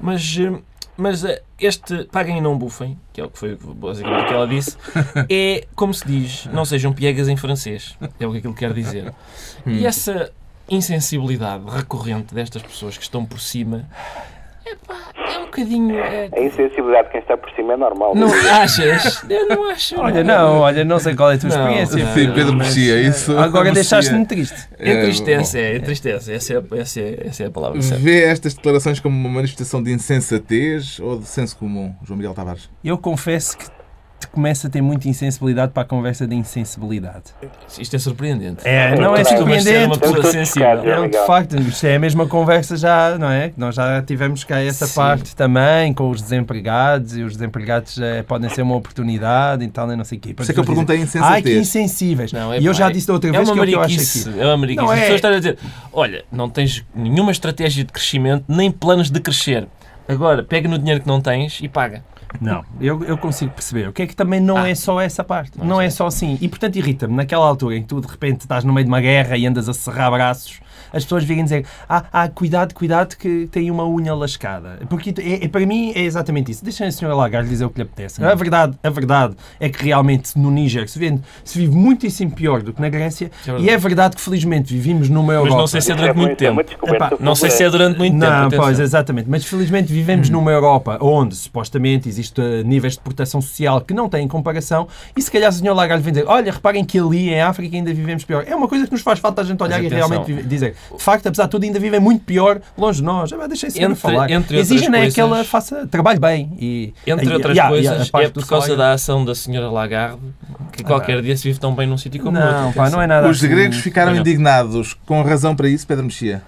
[0.00, 0.60] Mas, eh,
[0.96, 4.34] mas eh, este paguem e não bufem, que é o que foi basicamente o que
[4.34, 4.76] ela disse,
[5.30, 7.96] é, como se diz, não sejam piegas em francês.
[8.20, 9.12] É o que aquilo quer dizer.
[9.66, 10.30] E essa
[10.68, 13.88] insensibilidade recorrente destas pessoas que estão por cima
[14.64, 15.98] epá, é um bocadinho.
[15.98, 17.21] é- A insensibilidade de quem
[17.72, 18.14] é normal.
[18.14, 19.22] não achas?
[19.28, 19.98] Eu não acho.
[19.98, 22.04] Olha, não, olha, não sei qual é a tua Não, experiência.
[22.04, 22.14] não.
[22.14, 23.36] Sim, Pedro Mexia, eh, isso.
[23.38, 24.68] Agora deixaste-me triste.
[24.78, 26.32] Entristece, É, é, entristece.
[26.32, 28.02] Essa é, essa é, essa é a palavra bom, certa.
[28.02, 32.68] Vê estas declarações como uma manifestação de insensatez ou de senso comum, João Miguel Tavares?
[32.84, 33.64] Eu confesso que
[34.22, 37.24] te começo a ter muita insensibilidade para a conversa de insensibilidade.
[37.78, 38.66] Isto é surpreendente.
[38.66, 40.22] É, não é Tu costumas ser uma surpreendente.
[40.22, 40.84] pessoa sensível.
[40.84, 43.50] Não, de facto, isto é a mesma conversa já, não é?
[43.50, 44.94] Que Nós já tivemos cá essa Sim.
[44.94, 49.86] parte também, com os desempregados, e os desempregados eh, podem ser uma oportunidade e tal,
[49.88, 50.34] não sei o quê.
[50.34, 52.32] Por isso é que eu perguntei Ai, que insensíveis.
[52.32, 53.72] Não, é e eu já é- disse da outra É vez que é o que
[53.74, 54.40] eu acho aqui.
[54.40, 54.84] É uma mariquice.
[54.86, 55.00] Não As é.
[55.02, 55.58] pessoas estão a dizer:
[55.92, 59.66] olha, não tens nenhuma estratégia de crescimento, nem planos de crescer.
[60.08, 62.02] Agora, pega no dinheiro que não tens e paga.
[62.40, 63.88] Não, eu, eu consigo perceber.
[63.88, 65.52] O que é que também não é só essa parte.
[65.58, 66.38] Não é só assim.
[66.40, 69.00] E portanto irrita-me naquela altura em que tu de repente estás no meio de uma
[69.00, 70.60] guerra e andas a serrar braços,
[70.92, 74.80] as pessoas virem dizer: ah, ah cuidado, cuidado que tem uma unha lascada.
[74.88, 76.64] Porque é, é- para mim é exatamente isso.
[76.64, 78.24] Deixem a senhora Lagarde dizer o que lhe apetece.
[78.24, 82.62] A verdade, a verdade é que realmente no Níger se vive, se vive muitíssimo pior
[82.62, 83.30] do que na Grécia.
[83.46, 85.50] É e é verdade que felizmente vivimos numa Europa.
[85.50, 86.60] Mas não sei se é durante muito é tempo.
[86.60, 88.32] Epá, Não sei se é durante muito tempo.
[88.32, 89.28] Não, pois, exatamente.
[89.28, 94.08] Mas felizmente vivemos numa Europa onde supostamente existe eh, níveis de proteção social que não
[94.08, 97.40] têm comparação e se calhar o senhor Lagarde vem dizer olha, reparem que ali em
[97.40, 98.44] África ainda vivemos pior.
[98.46, 100.08] É uma coisa que nos faz falta a gente olhar Mas e atenção.
[100.08, 100.48] realmente vive-
[100.96, 103.32] de facto, apesar de tudo, ainda vivem muito pior longe de nós.
[103.32, 104.30] Ah, Deixem-se Entre- falar.
[104.30, 106.52] entre Exigem é que ela faça trabalhe bem.
[106.58, 108.76] E, Entre e- outras e e coisas, é por causa salário.
[108.76, 110.18] da ação da senhora Lagarde
[110.72, 112.60] que qualquer dia se vive tão bem num sítio como no outro.
[112.62, 113.48] Não, pá, não é nada Os assim.
[113.54, 114.20] gregos ficaram Não.
[114.20, 114.94] indignados.
[115.06, 116.42] Com razão para isso, Pedro Mexia?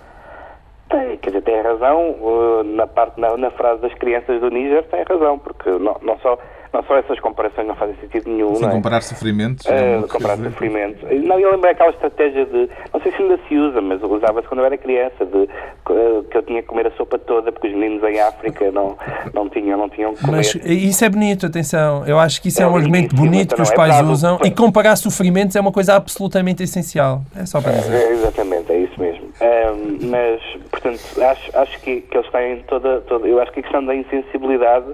[0.89, 4.85] Tem, quer dizer, tem razão, uh, na, parte, na, na frase das crianças do Níger
[4.85, 6.39] tem razão, porque não, não, só,
[6.75, 8.73] não só essas comparações não fazem sentido nenhum, não é?
[8.73, 9.65] comparar sofrimentos.
[9.65, 11.07] Uh, não comparar quer dizer- sofrimento.
[11.25, 14.59] Não, eu lembro aquela estratégia de, não sei se ainda se usa, mas usava-se quando
[14.61, 17.75] eu era criança, de uh, que eu tinha que comer a sopa toda, porque os
[17.75, 18.99] meninos em África não,
[19.33, 20.37] não, tinham, não tinham que comer.
[20.39, 22.05] Mas isso é bonito, atenção.
[22.07, 24.39] Eu acho que isso é, É um argumento bonito, que os é pais dado- usam
[24.45, 27.23] e comparar sofrimentos é uma coisa absolutamente essencial.
[27.37, 27.95] É só para dizer.
[27.95, 29.25] É, exatamente, é isso mesmo.
[29.41, 33.27] Ahm, mas, portanto, acho, acho que, que eles têm toda, toda.
[33.29, 34.87] Eu acho que a questão da insensibilidade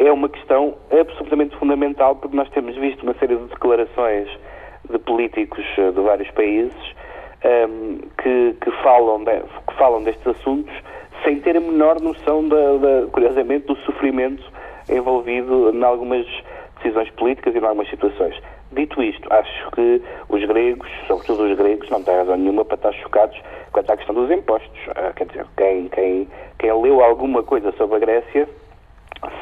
[0.00, 4.28] é uma questão absolutamente fundamental, porque nós temos visto uma série de declarações
[4.90, 6.74] de políticos eh, de vários países
[7.44, 10.74] ahm, que, que, falam de- que falam destes assuntos
[11.22, 14.42] sem ter a menor noção, da, da- curiosamente, do sofrimento
[14.88, 16.26] envolvido em algumas
[16.76, 18.34] decisões políticas e em algumas situações.
[18.72, 22.92] Dito isto, acho que os gregos, sobretudo os gregos, não têm razão nenhuma para estar
[22.94, 23.36] chocados
[23.72, 24.80] quanto à questão dos impostos.
[24.96, 28.48] Ah, quer dizer, quem, quem, quem leu alguma coisa sobre a Grécia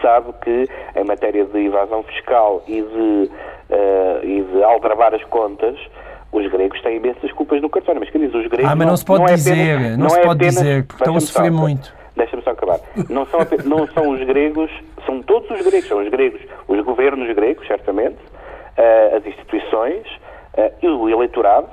[0.03, 3.31] sabe que em matéria de evasão fiscal e de,
[3.71, 5.77] ah, e de aldrabar as contas,
[6.33, 8.01] os gregos têm imensas culpas no cartório.
[8.01, 8.71] Mas quem diz os gregos.
[8.71, 11.03] Ah, mas não se pode é dizer, apenas- não se é pode apenas- dizer, porque
[11.03, 11.95] estão a sofrer muito.
[12.17, 12.81] Deixa-me só acabar.
[13.09, 14.71] Não são, não são os gregos,
[15.07, 18.17] são todos os gregos, são os gregos, os governos gregos, certamente,
[18.77, 20.05] ah, as instituições
[20.59, 21.69] ah, e o eleitorado,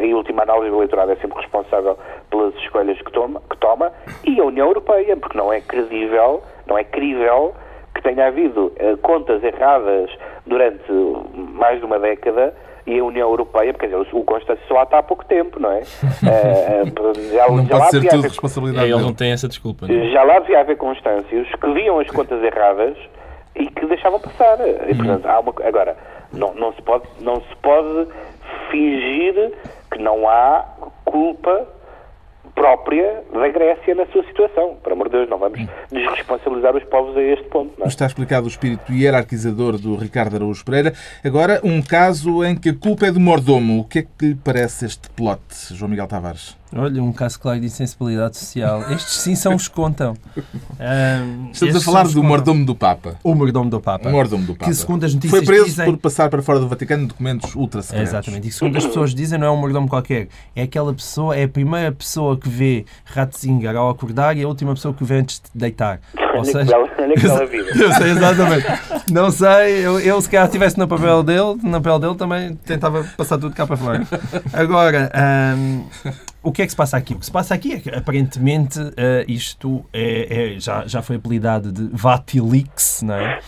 [0.00, 1.98] em última análise o eleitorado é sempre responsável
[2.30, 3.90] pelas escolhas que toma, que toma,
[4.24, 7.52] e a União Europeia, porque não é credível, não é crível
[7.94, 10.10] que tenha havido ah, contas erradas
[10.46, 10.90] durante
[11.34, 12.54] mais de uma década
[12.86, 15.60] e a União Europeia, porque quer dizer, o Constâncio só lá está há pouco tempo,
[15.60, 15.82] não é?
[16.22, 16.84] Ah,
[17.32, 19.86] já, Não já lá pode ser havia tudo responsabilidade É, eles não têm essa desculpa.
[19.86, 20.10] não é?
[20.10, 22.96] já lá devia haver constâncios que viam as contas erradas
[23.56, 24.58] e que deixavam passar.
[24.88, 25.96] E, portanto, há uma, agora,
[26.32, 28.08] não, não, se pode, não se pode
[28.70, 29.52] fingir
[29.90, 30.64] que não há
[31.04, 31.66] culpa
[32.60, 34.76] própria da Grécia na sua situação.
[34.82, 37.72] Por amor de Deus, não vamos desresponsabilizar os povos a este ponto.
[37.78, 37.88] Não é?
[37.88, 40.92] Está explicado o espírito hierarquizador do Ricardo Araújo Pereira.
[41.24, 43.80] Agora, um caso em que a culpa é do mordomo.
[43.80, 46.59] O que é que lhe parece este plot, João Miguel Tavares?
[46.72, 48.82] Olha, um caso claro de insensibilidade social.
[48.92, 50.14] Estes sim são os que contam.
[50.78, 53.16] Ahm, Estamos a falar do mordomo do Papa.
[53.24, 54.08] O mordomo do Papa.
[54.08, 54.66] O mordomo do Papa.
[54.70, 55.86] Que segundo as notícias Foi preso dizem...
[55.86, 58.10] por passar para fora do Vaticano documentos ultra secretos.
[58.10, 58.48] exatamente.
[58.48, 60.28] E segundo as pessoas dizem, não é um mordomo qualquer.
[60.54, 64.72] É aquela pessoa, é a primeira pessoa que vê Ratzinger ao acordar e a última
[64.74, 66.00] pessoa que o vê antes de deitar.
[66.36, 66.86] Ou seja, bela
[67.46, 67.70] vida.
[67.74, 68.66] eu sei exatamente.
[69.10, 73.02] Não sei, eu, eu se calhar estivesse no papel dele, na pele dele também tentava
[73.16, 74.06] passar tudo cá para fora.
[74.52, 75.10] Agora,
[75.56, 75.84] hum,
[76.42, 77.14] o que é que se passa aqui?
[77.14, 81.16] O que se passa aqui é que aparentemente eh, isto é, é- já, já foi
[81.16, 83.40] apelidado de Vatilix, não é?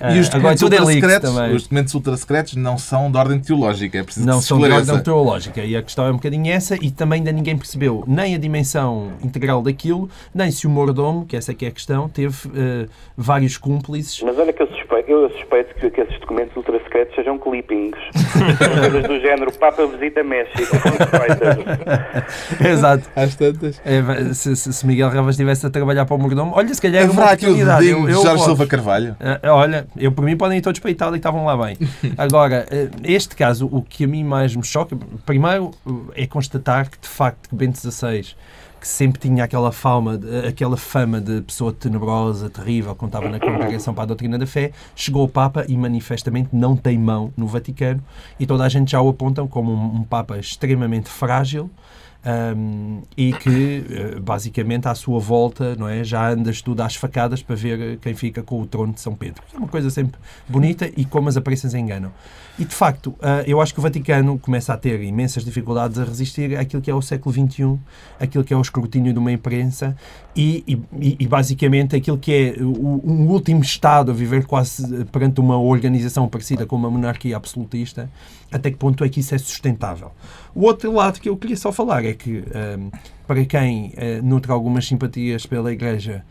[0.00, 1.56] E os agora documentos tudo é ultra leaks secretos, também.
[1.56, 3.98] os documentos ultra secretos não são de ordem teológica.
[3.98, 4.92] É preciso Não que se são de esclareça.
[4.92, 5.60] ordem teológica.
[5.64, 9.12] E a questão é um bocadinho essa, e também ainda ninguém percebeu nem a dimensão
[9.22, 12.86] integral daquilo, nem se o mordomo, que essa é que é a questão, teve eh,
[13.16, 14.22] vários cúmplices.
[14.22, 17.96] Mas olha que eu suspeito, eu suspeito que, que esses documentos ultra secretos sejam clippings.
[18.80, 20.76] Coisas do género Papa visita México.
[22.64, 23.04] Exato.
[23.14, 23.80] Às tantas.
[23.84, 27.04] É, se, se- se Miguel Ravas estivesse a trabalhar para o mordomo, olha, se calhar
[27.04, 27.84] é uma aqui o oportunidade.
[27.86, 28.44] dedinho de Jorge.
[28.44, 29.16] Silva Carvalho.
[29.20, 31.76] Ah, olha, eu por mim podem ir todos para a Itália e estavam lá bem.
[32.16, 34.96] Agora, eh, este caso, o que a mim mais me choca,
[35.26, 35.70] primeiro
[36.16, 38.34] eh, é constatar que de facto que Bento XVI,
[38.80, 43.38] que sempre tinha aquela fama, de- aquela fama de pessoa tenebrosa, terrível, quando estava na
[43.40, 47.46] congregação para a doutrina da fé, chegou ao Papa e manifestamente não tem mão no
[47.46, 48.02] Vaticano
[48.38, 51.70] e toda a gente já o apontam como um, um Papa extremamente frágil.
[52.26, 53.84] Um, e que
[54.16, 58.12] uh, basicamente à sua volta não é já andas tudo às facadas para ver quem
[58.12, 61.36] fica com o trono de São Pedro é uma coisa sempre bonita e como as
[61.36, 62.10] aparências enganam
[62.58, 66.04] e de facto uh, eu acho que o Vaticano começa a ter imensas dificuldades a
[66.04, 67.78] resistir àquilo que é o século XXI
[68.18, 69.96] aquilo que é o escrutínio de uma imprensa
[70.34, 70.64] e,
[71.00, 76.28] e, e basicamente aquilo que é um último Estado a viver quase perante uma organização
[76.28, 78.10] parecida com uma monarquia absolutista
[78.50, 80.10] até que ponto é que isso é sustentável.
[80.54, 82.42] O outro lado que eu queria só falar é que,
[82.78, 82.90] um,
[83.26, 86.24] para quem uh, nutre algumas simpatias pela Igreja,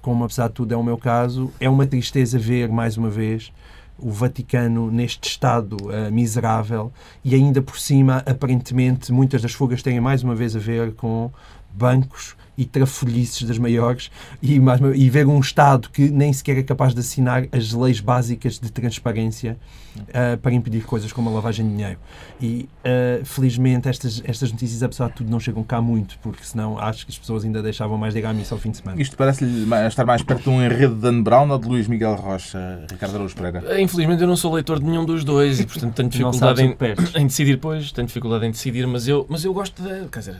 [0.00, 3.52] como apesar de tudo é o meu caso, é uma tristeza ver, mais uma vez,
[3.98, 6.92] o Vaticano neste estado uh, miserável
[7.24, 11.30] e ainda por cima, aparentemente, muitas das fugas têm mais uma vez a ver com
[11.72, 14.10] bancos e trafolhices das maiores
[14.42, 18.00] e, mais, e ver um Estado que nem sequer é capaz de assinar as leis
[18.00, 19.56] básicas de transparência
[19.98, 21.98] uh, para impedir coisas como a lavagem de dinheiro.
[22.40, 26.78] E, uh, felizmente, estas, estas notícias, apesar de tudo, não chegam cá muito, porque senão
[26.78, 29.00] acho que as pessoas ainda deixavam mais de ir à missa ao fim de semana.
[29.00, 32.14] Isto parece-lhe estar mais perto de um enredo de Dan Brown ou de Luís Miguel
[32.14, 33.62] Rocha, Ricardo Araújo Pereira?
[33.66, 36.76] Eh, infelizmente, eu não sou leitor de nenhum dos dois e, portanto, tenho dificuldade em,
[37.16, 40.08] em, decidir, pois, tenho dificuldade em decidir, mas eu, mas eu gosto de...
[40.08, 40.36] Quer dizer,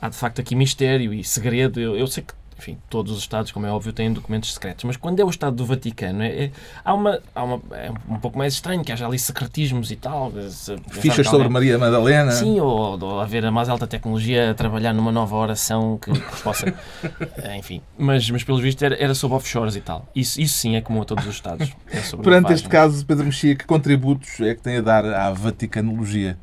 [0.00, 1.80] há de facto aqui mistério e segredo.
[1.80, 4.96] Eu, eu sei que enfim, todos os Estados, como é óbvio, têm documentos secretos, mas
[4.96, 6.50] quando é o Estado do Vaticano, é, é
[6.84, 10.30] há uma, há uma, é um pouco mais estranho que haja ali secretismos e tal.
[10.50, 12.32] Se, Fichas sobre alguém, Maria Madalena.
[12.32, 16.42] Sim, ou, ou haver a mais alta tecnologia a trabalhar numa nova oração que, que
[16.42, 16.74] possa.
[17.56, 20.06] enfim, mas, mas pelos vistos era, era sobre offshores e tal.
[20.14, 21.72] Isso, isso sim é comum a todos os Estados.
[21.90, 26.36] É Perante este caso, Pedro Mexia, que contributos é que tem a dar à Vaticanologia?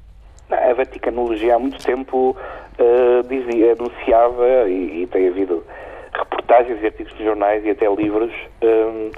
[0.50, 2.36] A Vaticanologia há muito tempo
[2.80, 5.64] uh, dizia, anunciava, e, e, tem havido
[6.14, 9.12] reportagens e artigos de jornais e até livros, um, eh,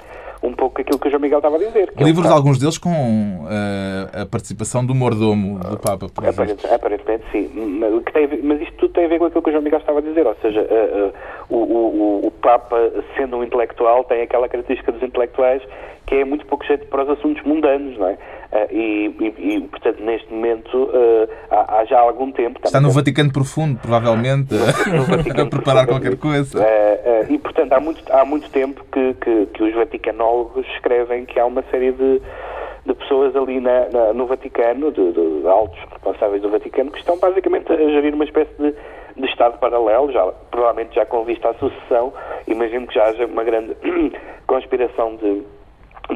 [0.44, 1.94] um pouco aquilo que o João Miguel estava a dizer.
[1.98, 6.68] Livros, é um alguns deles com uh, a participação do mordomo do Papa, por aparentemente,
[6.68, 7.50] aparentemente sim.
[7.54, 10.00] Mas, tem, mas, isto tudo tem a ver com aquilo que o João Miguel estava
[10.00, 11.14] a dizer, ou seja, uh, uh,
[11.50, 12.78] o, o, o, Papa,
[13.16, 15.62] sendo um intelectual, tem aquela característica dos intelectuais
[16.10, 18.14] que é muito pouco jeito para os assuntos mundanos, não é?
[18.14, 22.60] Uh, e, e, e, portanto, neste momento, uh, há, há, já algum tempo.
[22.66, 24.56] Está no Vaticano Profundo, provavelmente,
[25.40, 26.60] a preparar qualquer coisa.
[26.60, 31.40] Uh, e, portanto, há muito, há muito tempo que, que, que, os vaticanólogos escrevem que
[31.40, 32.20] há uma série de,
[32.88, 37.20] de pessoas ali na, na, no Vaticano, de, de, altos responsáveis do Vaticano, que estão
[37.20, 38.74] basicamente a gerir uma espécie de,
[39.16, 42.12] de Estado paralelo, já, provavelmente já com vista à sucessão.
[42.48, 43.76] Imagino que já haja uma grande
[44.48, 45.44] conspiração de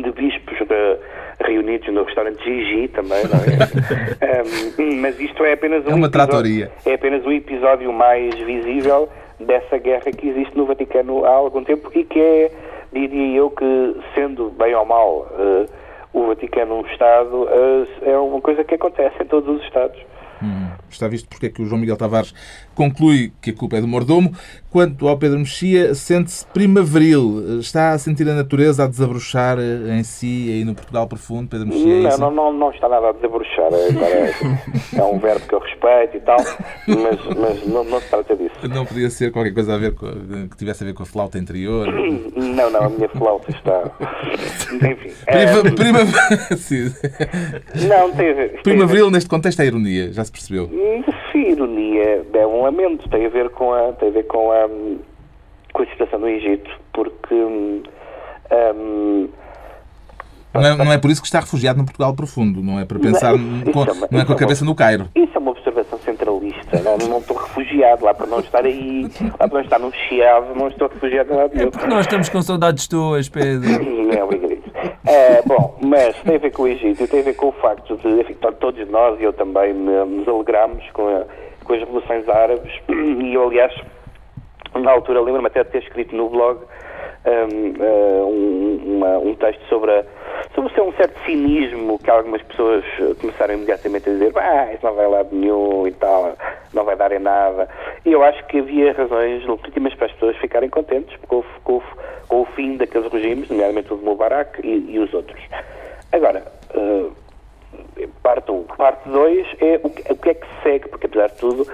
[0.01, 0.97] de bispos de,
[1.43, 4.41] reunidos no restaurante Gigi também, não é?
[4.81, 6.71] um, mas isto é apenas um é uma episódio, tratoria.
[6.85, 11.91] é apenas o episódio mais visível dessa guerra que existe no Vaticano há algum tempo
[11.93, 12.51] e que é,
[12.91, 15.69] diria eu, que sendo bem ou mal uh,
[16.13, 19.99] o Vaticano um Estado, uh, é uma coisa que acontece em todos os Estados.
[20.43, 22.33] Hum, está visto porque é que o João Miguel Tavares
[22.75, 24.33] conclui que a culpa é do mordomo.
[24.69, 27.59] Quanto ao Pedro Mexia, sente-se primaveril.
[27.59, 32.09] Está a sentir a natureza a desabrochar em si, aí no Portugal profundo, Pedro Mexia?
[32.09, 33.71] É não, não, não, não, está nada a desabrochar.
[33.71, 36.37] É, é, um verbo que eu respeito e tal,
[36.87, 38.67] mas, mas não, não, se trata disso.
[38.67, 40.07] Não podia ser qualquer coisa a ver com,
[40.49, 41.87] que tivesse a ver com a flauta interior?
[42.35, 43.91] Não, não, a minha flauta está...
[44.73, 45.11] Enfim.
[45.25, 45.71] Prima, é...
[45.71, 45.99] prima...
[47.87, 48.61] Não, tem a ver.
[48.61, 50.69] Primaveril, neste contexto, é ironia, já se percebeu?
[51.31, 54.67] Sim, ironia é um lamento, tem a ver com a, tem a, ver com a,
[55.71, 57.33] com a situação no Egito, porque.
[57.33, 57.83] Um,
[60.53, 62.99] não é, não é por isso que está refugiado no Portugal profundo, não é para
[62.99, 65.09] pensar, não, com, é, não é com a cabeça é uma, no Cairo.
[65.15, 69.07] Isso é uma observação centralista, não, não estou refugiado lá para não estar aí,
[69.39, 72.41] lá para não estar no Chiado, não estou refugiado lá É porque nós estamos com
[72.41, 73.69] saudades tuas, Pedro.
[74.15, 74.53] É obrigado.
[75.05, 77.97] É, bom, mas tem a ver com o Egito, tem a ver com o facto
[77.97, 81.25] de, enfim, todos nós e eu também nos alegramos com, a,
[81.63, 83.73] com as revoluções árabes e eu, aliás,
[84.75, 86.59] na altura lembro-me até de ter escrito no blog
[87.25, 90.03] um, uh, um, uma, um texto sobre, a,
[90.53, 92.83] sobre um certo cinismo que algumas pessoas
[93.19, 96.33] começaram imediatamente a dizer ah, isso não vai lá de nenhum e tal,
[96.73, 97.69] não vai dar em nada.
[98.05, 101.81] E eu acho que havia razões legítimas para as pessoas ficarem contentes com, com,
[102.27, 105.41] com o fim daqueles regimes, nomeadamente o de Mubarak e, e os outros.
[106.11, 106.43] Agora,
[106.75, 107.11] uh,
[108.21, 108.55] parte 1.
[108.55, 108.63] Um.
[108.63, 111.67] Parte 2 é o que, o que, é que segue, porque apesar de tudo,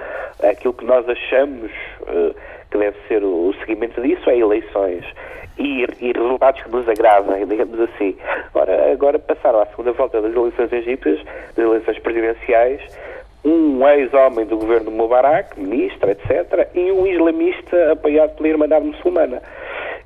[0.43, 2.35] aquilo que nós achamos uh,
[2.71, 5.05] que deve ser o, o seguimento disso é eleições
[5.57, 8.15] e, e, resultados que nos agradam, digamos assim.
[8.53, 11.19] Ora, agora passaram à segunda volta das eleições egípcias,
[11.55, 12.81] das eleições presidenciais,
[13.43, 19.41] um ex-homem do governo Mubarak, ministro, etc., e um islamista apoiado pela Irmandade Muçulmana.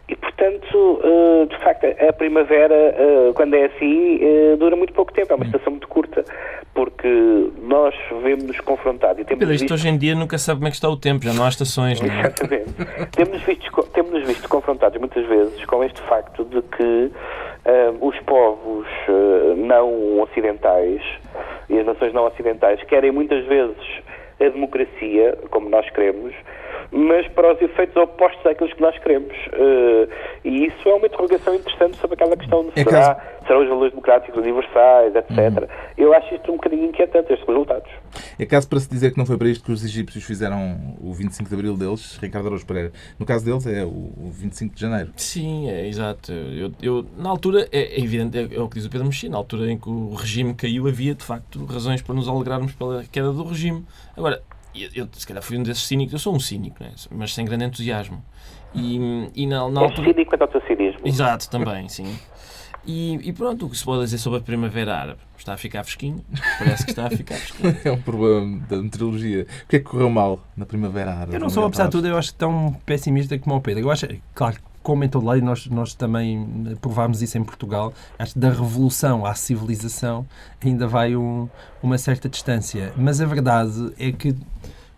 [0.07, 5.13] E, portanto, eh, de facto, a primavera, eh, quando é assim, eh, dura muito pouco
[5.13, 6.25] tempo, é uma estação muito curta,
[6.73, 10.67] porque que nós vemos confrontados e temos isto visto hoje em dia nunca sabe como
[10.69, 12.19] é que está o tempo, já não há estações, não é?
[12.21, 12.73] Exatamente.
[13.11, 17.11] temos, visto, temos visto confrontados muitas vezes com este facto de que
[17.65, 21.01] ah, os povos ah, não ocidentais
[21.69, 23.75] e as nações não ocidentais querem muitas vezes
[24.39, 26.33] a democracia, como nós queremos,
[26.95, 29.33] mas para os efeitos opostos àqueles que nós queremos.
[29.53, 30.07] Ah,
[30.45, 33.91] e isso é uma interrogação interessante sobre aquela questão de É será, serão os valores
[33.91, 35.69] democráticos universais, etc.
[35.97, 37.89] Eu acho isto um bocadinho inquietante, estes resultados.
[38.37, 41.13] É caso para se dizer que não foi para isto que os egípcios fizeram o
[41.13, 42.91] 25 de Abril deles, Ricardo Araújo Pereira.
[43.19, 45.11] No caso deles é o 25 de Janeiro.
[45.17, 46.31] Sim, é exato.
[46.31, 49.29] Eu, eu- na altura, é, é evidente, é, é o que diz o Pedro Mexia,
[49.29, 53.03] na altura em que o regime caiu, havia de facto razões para nos alegrarmos pela
[53.11, 53.83] queda do regime.
[54.15, 54.41] Agora,
[54.75, 56.93] eu, eu, se calhar fui um desses cínicos, eu sou um cínico, não é?
[57.11, 58.23] mas sem grande entusiasmo.
[58.73, 60.07] E, e na, na É altura.
[60.09, 61.01] cínico quanto ao teu cinismo.
[61.05, 62.17] Exato, também, sim.
[62.85, 65.19] E, e pronto, o que se pode dizer sobre a Primavera Árabe?
[65.37, 66.23] Está a ficar fresquinho?
[66.59, 67.77] Parece que está a ficar fresquinho.
[67.85, 69.45] É um problema da meteorologia.
[69.65, 71.33] O que é que correu mal na Primavera Árabe?
[71.35, 73.83] Eu não sou, apesar de tudo, eu acho tão pessimista como o Pedro.
[73.83, 77.93] Eu acho, claro, como em todo lado, e nós, nós também provámos isso em Portugal,
[78.19, 80.25] acho que da revolução à civilização
[80.63, 81.47] ainda vai um-
[81.81, 82.91] uma certa distância.
[82.97, 84.35] Mas a verdade é que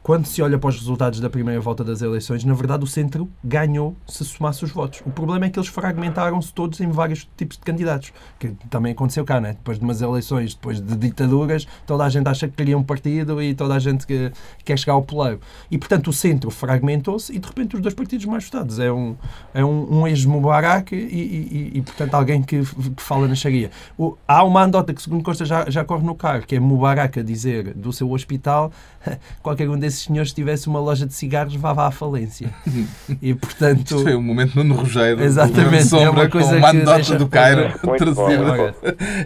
[0.06, 3.28] quando se olha para os resultados da primeira volta das eleições, na verdade o centro
[3.44, 5.02] ganhou se somasse os votos.
[5.04, 9.26] O problema é que eles fragmentaram-se todos em vários tipos de candidatos, que também aconteceu
[9.26, 9.54] cá, né?
[9.54, 13.42] depois de umas eleições, depois de ditaduras, toda a gente acha que queria um partido
[13.42, 14.32] e toda a gente que
[14.64, 15.40] quer chegar ao poleiro.
[15.72, 18.78] E, portanto, o centro fragmentou-se e, de repente, os dois partidos mais votados.
[18.78, 19.16] É um,
[19.56, 23.72] é um, um ex-Mubarak e, e, e, portanto, alguém que, que fala na Sharia.
[23.98, 27.20] O- há uma anedota que, segundo consta, já, já corre no carro, que é Mubarak
[27.20, 28.72] a dizer do seu hospital
[29.42, 32.50] qualquer um desses senhores que tivesse uma loja de cigarros vá à falência.
[33.22, 33.80] E, portanto...
[33.80, 35.18] Isto foi o momento Nuno Rogério.
[35.18, 37.96] do Exatamente, Governo Sombra, é uma coisa com uma que anedota deixa- do Cairo bom,
[37.96, 38.76] trazida muito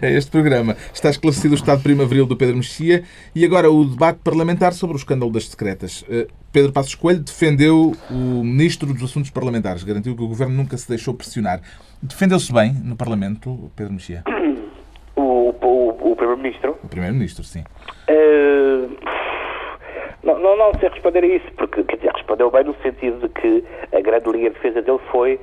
[0.02, 0.76] a este programa.
[0.92, 3.02] Está esclarecido o estado primaveril do Pedro Mexia
[3.34, 6.04] e agora o debate parlamentar sobre o escândalo das secretas.
[6.08, 10.76] Eh, Pedro Passos Coelho defendeu o Ministro dos Assuntos Parlamentares, garantiu que o Governo nunca
[10.76, 11.60] se deixou pressionar.
[12.02, 14.24] Defendeu-se bem no Parlamento, Pedro Mexia?
[15.16, 17.60] O, o, o Primeiro-Ministro O Primeiro-Ministro, sim.
[18.08, 18.90] Uh,
[20.22, 23.28] não, não, não sei responder a isso, porque quer dizer, respondeu bem no sentido de
[23.28, 25.40] que a grande linha de defesa dele foi.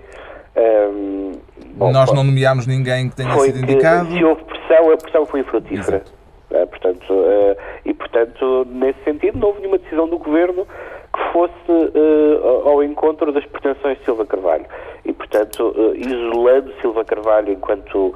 [0.55, 1.31] um,
[1.75, 4.11] bom, Nós não nomeámos ninguém que tenha foi sido que indicado.
[4.11, 5.97] se houve pressão, a pressão foi frutífera.
[5.97, 6.17] Exato.
[6.49, 10.65] Uh, portanto, uh, e, portanto, nesse sentido, não houve nenhuma decisão do Governo
[11.13, 14.65] que fosse uh, ao encontro das pretensões de Silva Carvalho.
[15.03, 18.13] E, portanto, uh, isolando Silva Carvalho enquanto,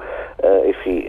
[0.66, 1.04] enfim,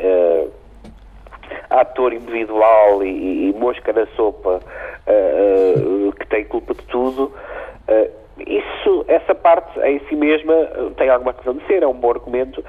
[1.70, 4.60] ator individual e, e mosca na sopa
[5.08, 7.32] uh, uh, que tem culpa de tudo,
[7.88, 10.54] uh, isso, essa parte em si mesma
[10.98, 12.64] tem alguma razão de ser, é um bom argumento,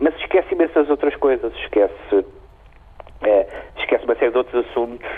[0.00, 2.24] mas esquece imensas outras coisas, esquece,
[3.78, 5.08] esquece uma série de outros assuntos,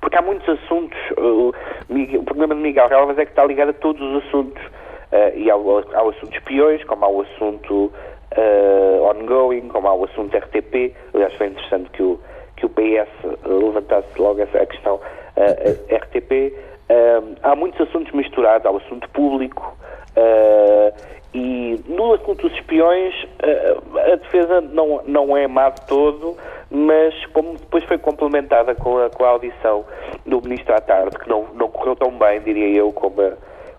[0.00, 1.52] porque há muitos assuntos, o,
[2.24, 4.62] programa de Miguel Galvas é que está ligado a todos os assuntos,
[5.36, 7.92] e há, há o assunto espiões, como há o assunto
[8.36, 10.94] uh, ongoing, como há o assunto RTP.
[11.14, 12.18] Aliás, foi interessante que o,
[12.56, 13.08] que o PS
[13.44, 16.54] levantasse logo essa questão uh, uh, RTP.
[16.90, 19.76] Um, há muitos assuntos misturados, há o assunto público.
[20.16, 26.36] uh, e no assunto dos espiões, uh, a defesa não, não é má de todo,
[26.70, 29.84] mas como depois foi complementada com a, com a audição
[30.24, 33.32] do Ministro à tarde, que não, não correu tão bem, diria eu, como a,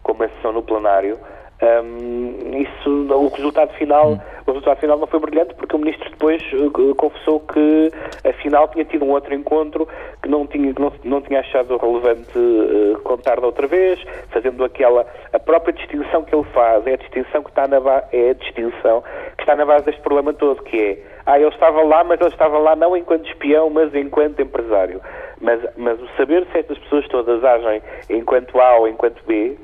[0.03, 1.17] como a sessão no plenário,
[1.61, 6.41] hum, isso, o resultado final, o resultado final não foi brilhante porque o ministro depois
[6.53, 7.91] eh, confessou que
[8.27, 9.87] afinal tinha tido um outro encontro
[10.21, 14.63] que não tinha, que não, não tinha achado relevante eh, contar da outra vez, fazendo
[14.63, 17.77] aquela a própria distinção que ele faz, é a distinção que está na
[18.11, 19.03] é a distinção
[19.37, 22.29] que está na base deste problema todo, que é ah, ele estava lá, mas ele
[22.29, 25.01] estava lá não enquanto espião, mas enquanto empresário.
[25.41, 29.57] Mas, mas o saber se estas pessoas todas agem enquanto A ou enquanto B,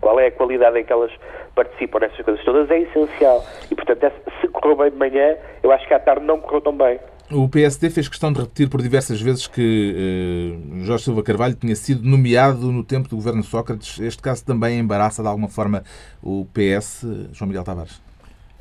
[0.00, 1.10] qual é a qualidade em que elas
[1.54, 3.44] participam nessas coisas todas, é essencial.
[3.70, 6.76] E, portanto, se correu bem de manhã, eu acho que à tarde não correu tão
[6.76, 6.98] bem.
[7.30, 11.74] O PSD fez questão de repetir por diversas vezes que eh, Jorge Silva Carvalho tinha
[11.74, 13.98] sido nomeado no tempo do governo Sócrates.
[13.98, 15.82] Este caso também embaraça de alguma forma
[16.22, 18.00] o PS, João Miguel Tavares.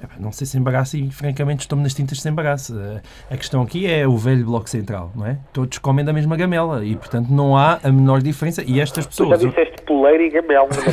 [0.02, 3.04] Epá, Não sei se embaraça e, francamente, estou-me nas tintas se embaraça.
[3.30, 5.38] A questão aqui é o velho Bloco Central, não é?
[5.54, 8.63] Todos comem da mesma gamela e, portanto, não há a menor diferença.
[8.65, 9.39] E estas Tu já pessoas...
[9.56, 9.75] disseste
[10.06, 10.30] poleiro e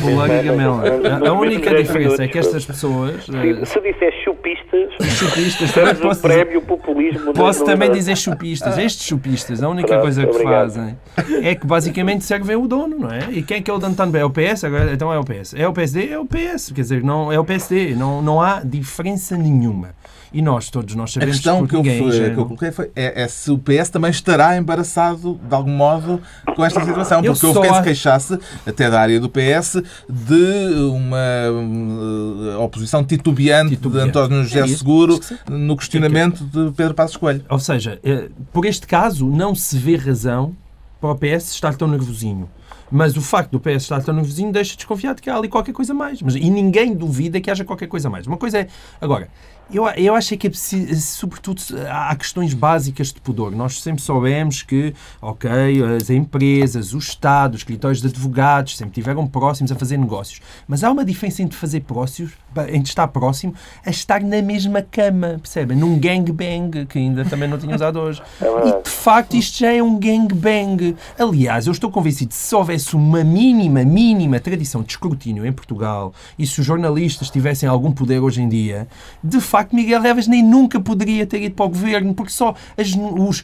[0.01, 0.83] Poleiro mesma- e gamela.
[1.29, 3.25] A- única 10 diferença é que estas pessoas...
[3.25, 7.33] Se, eh, se disseres chupistas, Chupistas, também um dizer, prémio populismo.
[7.33, 8.77] posso também dizer chupistas.
[8.77, 10.73] Estes chupistas, a única Pronto, coisa que obrigado.
[10.73, 10.97] fazem
[11.43, 13.19] é que basicamente servem o dono, não é?
[13.31, 14.15] E quem é que é o dono tanto?
[14.17, 14.63] É o PS?
[14.63, 15.53] Agora, então é o PS.
[15.55, 16.09] É o PSD?
[16.09, 16.71] É o PS.
[16.73, 17.95] Quer dizer, não, é o PSD.
[17.95, 19.89] Não, não há diferença nenhuma.
[20.33, 22.71] E nós, todos nós A sabemos questão porque que eu, ninguém é que eu coloquei
[22.71, 26.19] foi é, é se o PS também estará embaraçado, de algum modo,
[26.55, 27.23] com esta situação.
[27.23, 32.61] Eu Porque houve só quem se queixasse, até da área do PS, de uma uh,
[32.63, 34.11] oposição titubeante, Titubeante.
[34.11, 34.67] de António José É.
[34.67, 35.19] Seguro
[35.49, 37.45] no questionamento de Pedro Passos Coelho.
[37.49, 40.55] Ou seja, eh, por este caso, não se vê razão
[40.99, 42.49] para o PS estar tão nervosinho.
[42.95, 45.93] Mas o facto do PS estar tão nervosinho deixa desconfiado que há ali qualquer coisa
[45.93, 46.21] mais.
[46.21, 48.27] Mas, e ninguém duvida que haja qualquer coisa mais.
[48.27, 48.67] Uma coisa é.
[49.01, 49.29] Agora,
[49.71, 53.51] eu, eu acho que é preciso, sobretudo, há questões básicas de pudor.
[53.51, 55.49] Nós sempre soubemos que, ok,
[55.97, 60.41] as empresas, o Estado, os escritórios de advogados sempre estiveram próximos a fazer negócios.
[60.67, 62.33] Mas há uma diferença entre fazer próximos,
[62.69, 63.53] entre estar próximo,
[63.85, 65.77] a estar na mesma cama, percebem?
[65.77, 68.21] Num gangbang, que ainda também não tinha usado hoje.
[68.63, 70.95] E de facto isto já é um gangbang.
[71.19, 76.45] Aliás, eu estou convencido se houvesse uma mínima, mínima tradição de escrutínio em Portugal e
[76.47, 78.87] se os jornalistas tivessem algum poder hoje em dia,
[79.23, 82.93] de facto Miguel Reves nem nunca poderia ter ido para o governo, porque só as,
[82.95, 83.43] os.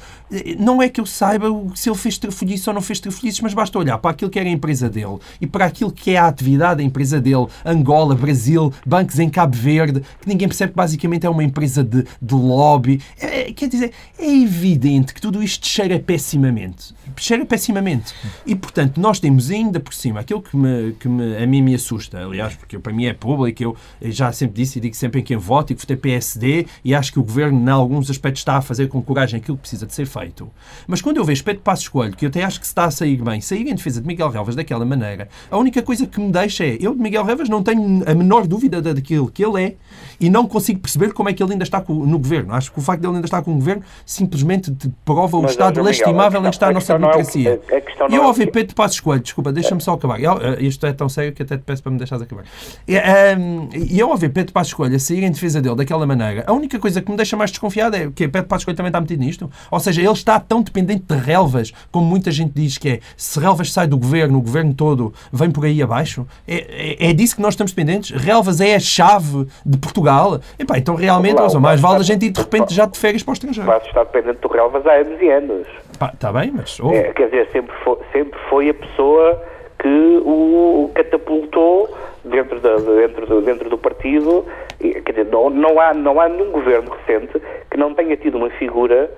[0.58, 3.78] Não é que eu saiba se ele fez trafolhices ou não fez trafolhices, mas basta
[3.78, 6.78] olhar para aquilo que era a empresa dele e para aquilo que é a atividade
[6.78, 11.30] da empresa dele, Angola, Brasil, bancos em Cabo Verde, que ninguém percebe que basicamente é
[11.30, 13.02] uma empresa de, de lobby.
[13.20, 16.94] É- é- quer dizer, é evidente que tudo isto cheira pessimamente.
[17.18, 18.14] Cheira pessimamente.
[18.46, 21.74] E, portanto, nós temos ainda por cima aquilo que, me, que me- a mim me
[21.76, 23.76] assusta, aliás, porque para mim é público, eu
[24.12, 27.12] já sempre disse e digo sempre em quem voto e que votei PSD e acho
[27.12, 29.94] que o governo, em alguns aspectos, está a fazer com coragem aquilo que precisa de
[29.94, 30.50] ser feito.
[30.88, 32.92] Mas quando eu vejo Pedro Passos Coelho, que eu até acho que se está a
[32.92, 36.32] sair bem, sair em defesa de Miguel Relvas daquela maneira, a única coisa que me
[36.32, 39.64] deixa é, eu de Miguel Relvas não tenho a menor dúvida da- daquilo que ele
[39.64, 39.76] é
[40.20, 42.54] e não consigo perceber como é que ele ainda está no governo.
[42.54, 45.42] Acho que o facto de ele ainda estar com o governo simplesmente te prova o
[45.44, 47.62] Mas, estado lastimável a em que está a nossa questão não é democracia.
[47.72, 49.94] a- a E não eu é o ouvi que- Pedro Passos Coelho, desculpa, deixa-me só
[49.94, 50.20] acabar.
[50.22, 52.44] Eu, eh, Isto é tão sério que até te peço para me deixares acabar.
[52.88, 56.44] E ehm, e eu ouvi Pedro Passos Coelho a sair em defesa dele daquela maneira.
[56.48, 59.00] A única coisa que me deixa mais desconfiado é que Pedro Passos Coelho também está
[59.02, 59.50] metido nisto.
[59.72, 63.00] Ou seja, ele está tão dependente de relvas, como muita gente diz que é.
[63.18, 66.26] Se relvas sai do governo, o governo todo vem por aí abaixo.
[66.48, 68.12] É, é, é disso que nós estamos dependentes.
[68.12, 70.40] Relvas é chave de Portugal.
[70.58, 73.34] Epá, então realmente, mais vale a gente ir de repente já de férias para o
[73.34, 73.70] estrangeiro.
[73.70, 75.68] Passos está dependente do Relvas há anos e anos.
[76.14, 76.80] Está bem, mas.
[76.80, 76.98] ouve.
[76.98, 79.42] É, quer dizer, sempre foi, sempre foi a pessoa
[79.80, 81.90] que o catapultou
[82.24, 84.46] dentro, da, dentro, do, dentro do partido.
[84.80, 88.50] Quer dizer, não, não, há, não há nenhum governo recente que não tenha tido uma
[88.52, 89.10] figura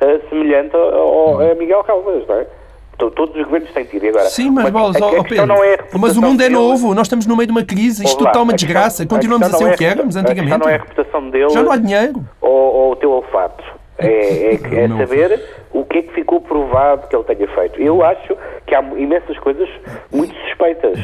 [0.00, 2.46] eh, semelhante ao, a Miguel Calvas, não é?
[2.98, 4.06] To- Todos os governos têm tido.
[4.08, 6.94] Agora, Sim, mas, bolas, a, a Pedro, não é a mas o mundo é novo,
[6.94, 9.46] nós estamos no meio de uma crise, isto lá, está uma a questão- desgraça, continuamos
[9.46, 10.58] a, questão ser não o é que éramos a antigamente.
[10.58, 12.24] não é a reputação dele Já não há dinheiro.
[12.40, 13.62] ou, ou o teu olfato.
[13.98, 15.42] É, é, é saber
[15.80, 17.80] o que é que ficou provado que ele tenha feito.
[17.80, 19.68] Eu acho que há imensas coisas
[20.12, 20.98] muito suspeitas.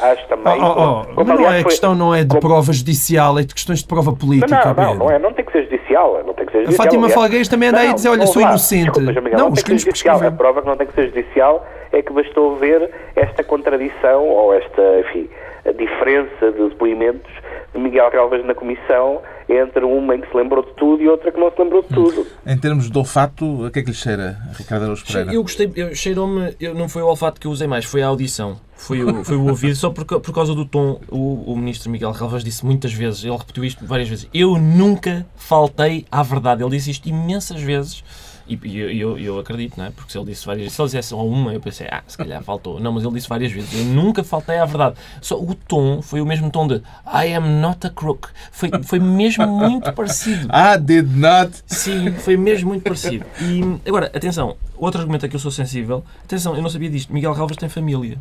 [0.00, 0.62] Ah, acho Oh, também.
[0.62, 3.42] oh, oh, como, mas não é, a questão não é de como- prova judicial, é
[3.42, 4.74] de questões de prova política.
[4.74, 5.18] não, não, não é.
[5.18, 6.22] Não tem que ser judicial.
[6.26, 6.84] Não tem que ser A judicial.
[6.84, 7.14] Fátima aliás.
[7.20, 8.48] Falgueiras também anda aí a dizer, olha, sou lá.
[8.48, 8.84] inocente.
[8.90, 10.22] Desculpa, Miguel, Não, não, os tem que ser crimes judicial.
[10.26, 14.52] A prova que não tem que ser judicial é que bastou ver esta contradição ou
[14.54, 15.28] esta, enfim,
[15.66, 17.30] a diferença de depoimentos
[17.74, 21.30] de Miguel Galvas na comissão entre uma em que se lembrou de tudo e outra
[21.32, 22.26] que não se lembrou de tudo.
[22.46, 25.32] Em termos de olfato, a que é que lhe cheira, Ricardo Araújo Pereira?
[25.32, 28.06] Eu gostei, eu, cheirou-me, eu- não foi o olfato que eu usei mais, foi a
[28.08, 28.58] audição.
[28.74, 31.00] Foi o, foi o ouvido, só por, por causa do tom.
[31.10, 34.28] O, o ministro Miguel Relvas disse muitas vezes, ele repetiu isto várias vezes.
[34.32, 36.62] Eu nunca faltei à verdade.
[36.62, 38.04] Ele disse isto imensas vezes.
[38.48, 39.90] E, e eu, eu, eu acredito, não é?
[39.90, 42.16] Porque se ele disse várias vezes, se ele dissesse só uma, eu pensei, ah, se
[42.16, 42.80] calhar faltou.
[42.80, 43.72] Não, mas ele disse várias vezes.
[43.74, 44.96] Eu nunca faltei à verdade.
[45.20, 46.76] Só o tom foi o mesmo tom de
[47.06, 48.28] I am not a crook.
[48.50, 50.48] Foi, foi mesmo muito parecido.
[50.60, 51.52] Ah, did not.
[51.66, 53.24] Sim, foi mesmo muito parecido.
[53.40, 56.04] E agora, atenção, outro argumento a que eu sou sensível.
[56.24, 57.12] Atenção, eu não sabia disto.
[57.12, 58.18] Miguel Galvas tem família.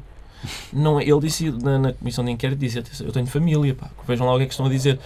[0.71, 3.87] Não, é- ele disse na, na comissão de inquérito: disse, "Atenção, Eu tenho família, pá.
[4.07, 4.99] Vejam lá o que é que estão a dizer.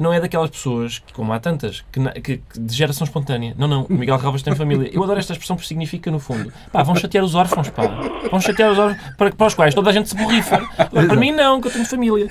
[0.00, 3.54] Não é daquelas pessoas, que, como há tantas, que, que- que de geração espontânea.
[3.58, 4.90] Não, não, o Miguel Galvas tem família.
[4.92, 7.82] Eu adoro esta expressão porque significa, no fundo, pá, vão chatear os órfãos, pá.
[8.30, 10.58] Vão chatear os órfãos para, para os quais toda a gente se borrifa.
[10.76, 12.26] Para mim, não, que eu tenho família.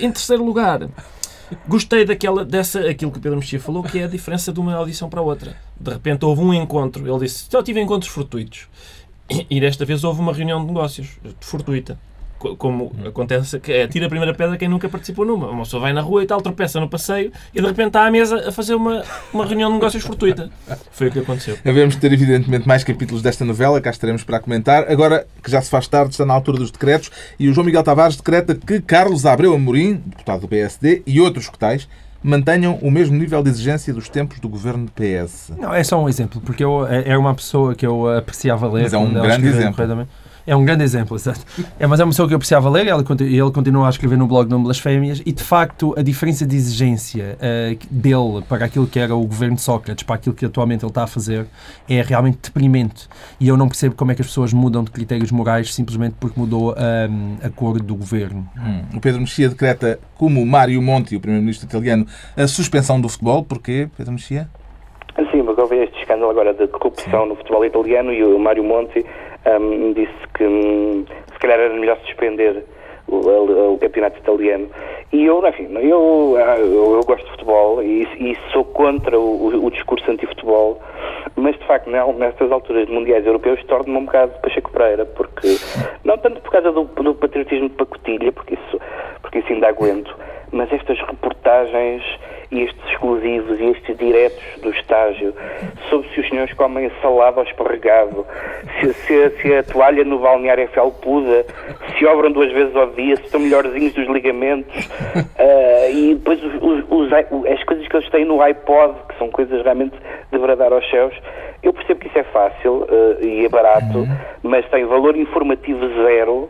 [0.00, 0.88] Em terceiro lugar,
[1.66, 4.72] Gostei daquela, dessa, aquilo que o Pedro Mexia falou, que é a diferença de uma
[4.76, 5.56] audição para outra.
[5.80, 8.68] De repente houve um encontro, ele disse, só tive encontros fortuitos.
[9.28, 11.08] E, e desta vez houve uma reunião de negócios,
[11.40, 11.98] fortuita.
[12.40, 15.48] Co- Como acontece, que é tira a primeira pedra quem nunca participou numa.
[15.48, 18.10] Uma pessoa vai na rua e tal, tropeça no passeio e de repente está à
[18.10, 20.48] mesa a fazer uma, uma reunião de negócios fortuita.
[20.90, 21.58] Foi o que aconteceu.
[21.64, 24.90] Havemos de ter, evidentemente, mais capítulos desta novela, cá estaremos para comentar.
[24.90, 27.82] Agora, que já se faz tarde, está na altura dos decretos, e o João Miguel
[27.82, 31.86] Tavares decreta que Carlos Abreu Amorim, deputado do PSD, e outros que tais,
[32.22, 35.52] mantenham o mesmo nível de exigência dos tempos do governo do PS.
[35.58, 38.82] Não, é só um exemplo, porque eu é- era uma pessoa que eu apreciava ler.
[38.84, 39.76] Mas é um grande exemplo.
[40.46, 41.40] É um grande exemplo, exato.
[41.78, 44.16] É, mas é uma pessoa que eu apreciava ler, ele, conti- ele continua a escrever
[44.16, 48.86] no blog Nome Blasfémias e, de facto, a diferença de exigência eh, dele para aquilo
[48.86, 51.46] que era o governo de Sócrates, para aquilo que atualmente ele está a fazer,
[51.88, 53.08] é realmente deprimente.
[53.38, 56.38] E eu não percebo como é que as pessoas mudam de critérios morais simplesmente porque
[56.38, 58.48] mudou hum, a cor do governo.
[58.56, 58.82] Hum.
[58.96, 63.44] O Pedro Mexia decreta, como Mário Monti, o primeiro-ministro italiano, a suspensão do futebol.
[63.44, 64.48] Porquê, Pedro Mexia?
[65.30, 69.04] Sim, porque houve este escândalo agora de corrupção no futebol italiano e o Mário Monti
[69.46, 72.64] hum, disse que hum, se calhar era melhor suspender
[73.08, 74.68] o, o- o campeonato italiano.
[75.12, 79.64] E eu, enfim, eu, ah, eu, eu gosto de futebol e, e sou contra o-
[79.66, 80.80] o discurso anti-futebol,
[81.34, 85.56] mas de facto, não- nestas alturas de mundiais europeus, torno-me um bocado Pacheco Pereira, porque
[86.04, 88.80] não tanto por causa do, do patriotismo de pacotilha, porque isso,
[89.22, 90.14] porque isso ainda aguento,
[90.52, 92.02] mas estas reportagens
[92.50, 95.32] e estes exclusivos e estes diretos do estágio
[95.88, 98.26] sobre se os senhores comem salada ao esparregado,
[98.80, 101.46] se, se- se a toalha no balneário é felpuda,
[101.96, 104.88] se obram duas vezes ao dia, se estão melhorzinhos dos ligamentos,
[105.38, 109.62] ah, e depois os- os- as coisas que eles têm no iPod, que são coisas
[109.62, 109.94] realmente
[110.32, 111.14] de bradar aos céus,
[111.62, 114.06] eu percebo que isso é fácil ah, e é barato,
[114.42, 116.48] mas tem valor informativo zero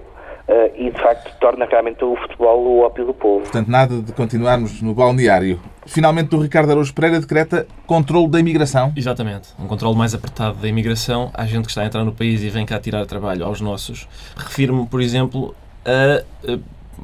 [0.51, 3.43] ah, e de facto torna realmente o futebol o ópio do povo.
[3.43, 5.61] Portanto, nada de continuarmos no balneário.
[5.87, 8.93] Finalmente, o Ricardo Araújo Pereira decreta controle da imigração.
[8.97, 9.51] Exatamente.
[9.61, 11.31] Um controle mais apertado da imigração.
[11.35, 14.09] Há gente que está a entrar no país e vem cá tirar trabalho aos nossos.
[14.37, 16.59] Refiro-me, por exemplo, a, a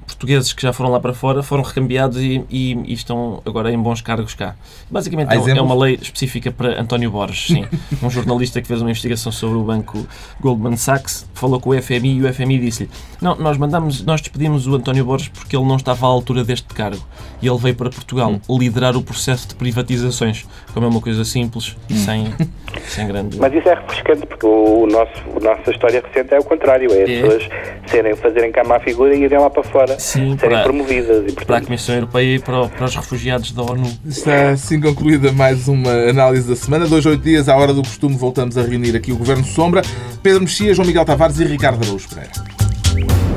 [0.07, 3.79] portugueses que já foram lá para fora, foram recambiados e, e- e estão agora em
[3.79, 4.55] bons cargos cá.
[4.91, 7.65] Basicamente é, é uma lei específica para António Borges, sim.
[8.03, 10.07] um jornalista que fez uma investigação sobre o banco
[10.41, 12.91] Goldman Sachs, falou com o FMI e o FMI disse-lhe
[13.21, 16.67] não, nós mandamos, nós despedimos o António Borges porque ele não estava à altura deste
[16.75, 17.03] cargo
[17.41, 18.59] e ele veio para Portugal Hum.
[18.59, 21.97] liderar o processo de privatizações, como é uma coisa simples e Hum.
[21.97, 22.35] sem,
[22.89, 23.39] sem grande...
[23.39, 27.03] Mas isso é refrescante, porque o, nosso, a nossa história recente é o contrário, é
[27.03, 27.21] as É.
[27.23, 27.49] pessoas
[27.87, 31.18] serem, fazerem cá má figura e irem lá para fora, Sim, serem para- promovidas.
[31.18, 33.91] E, para a portanto, Comissão Europeia e para, para os refugiados da ONU.
[34.07, 36.87] Está assim concluída mais uma análise da semana.
[36.87, 39.82] Dois, oito dias, à hora do costume, voltamos a reunir aqui o Governo Sombra,
[40.22, 43.36] Pedro Mexia, João Miguel Tavares e Ricardo Araújo Pereira.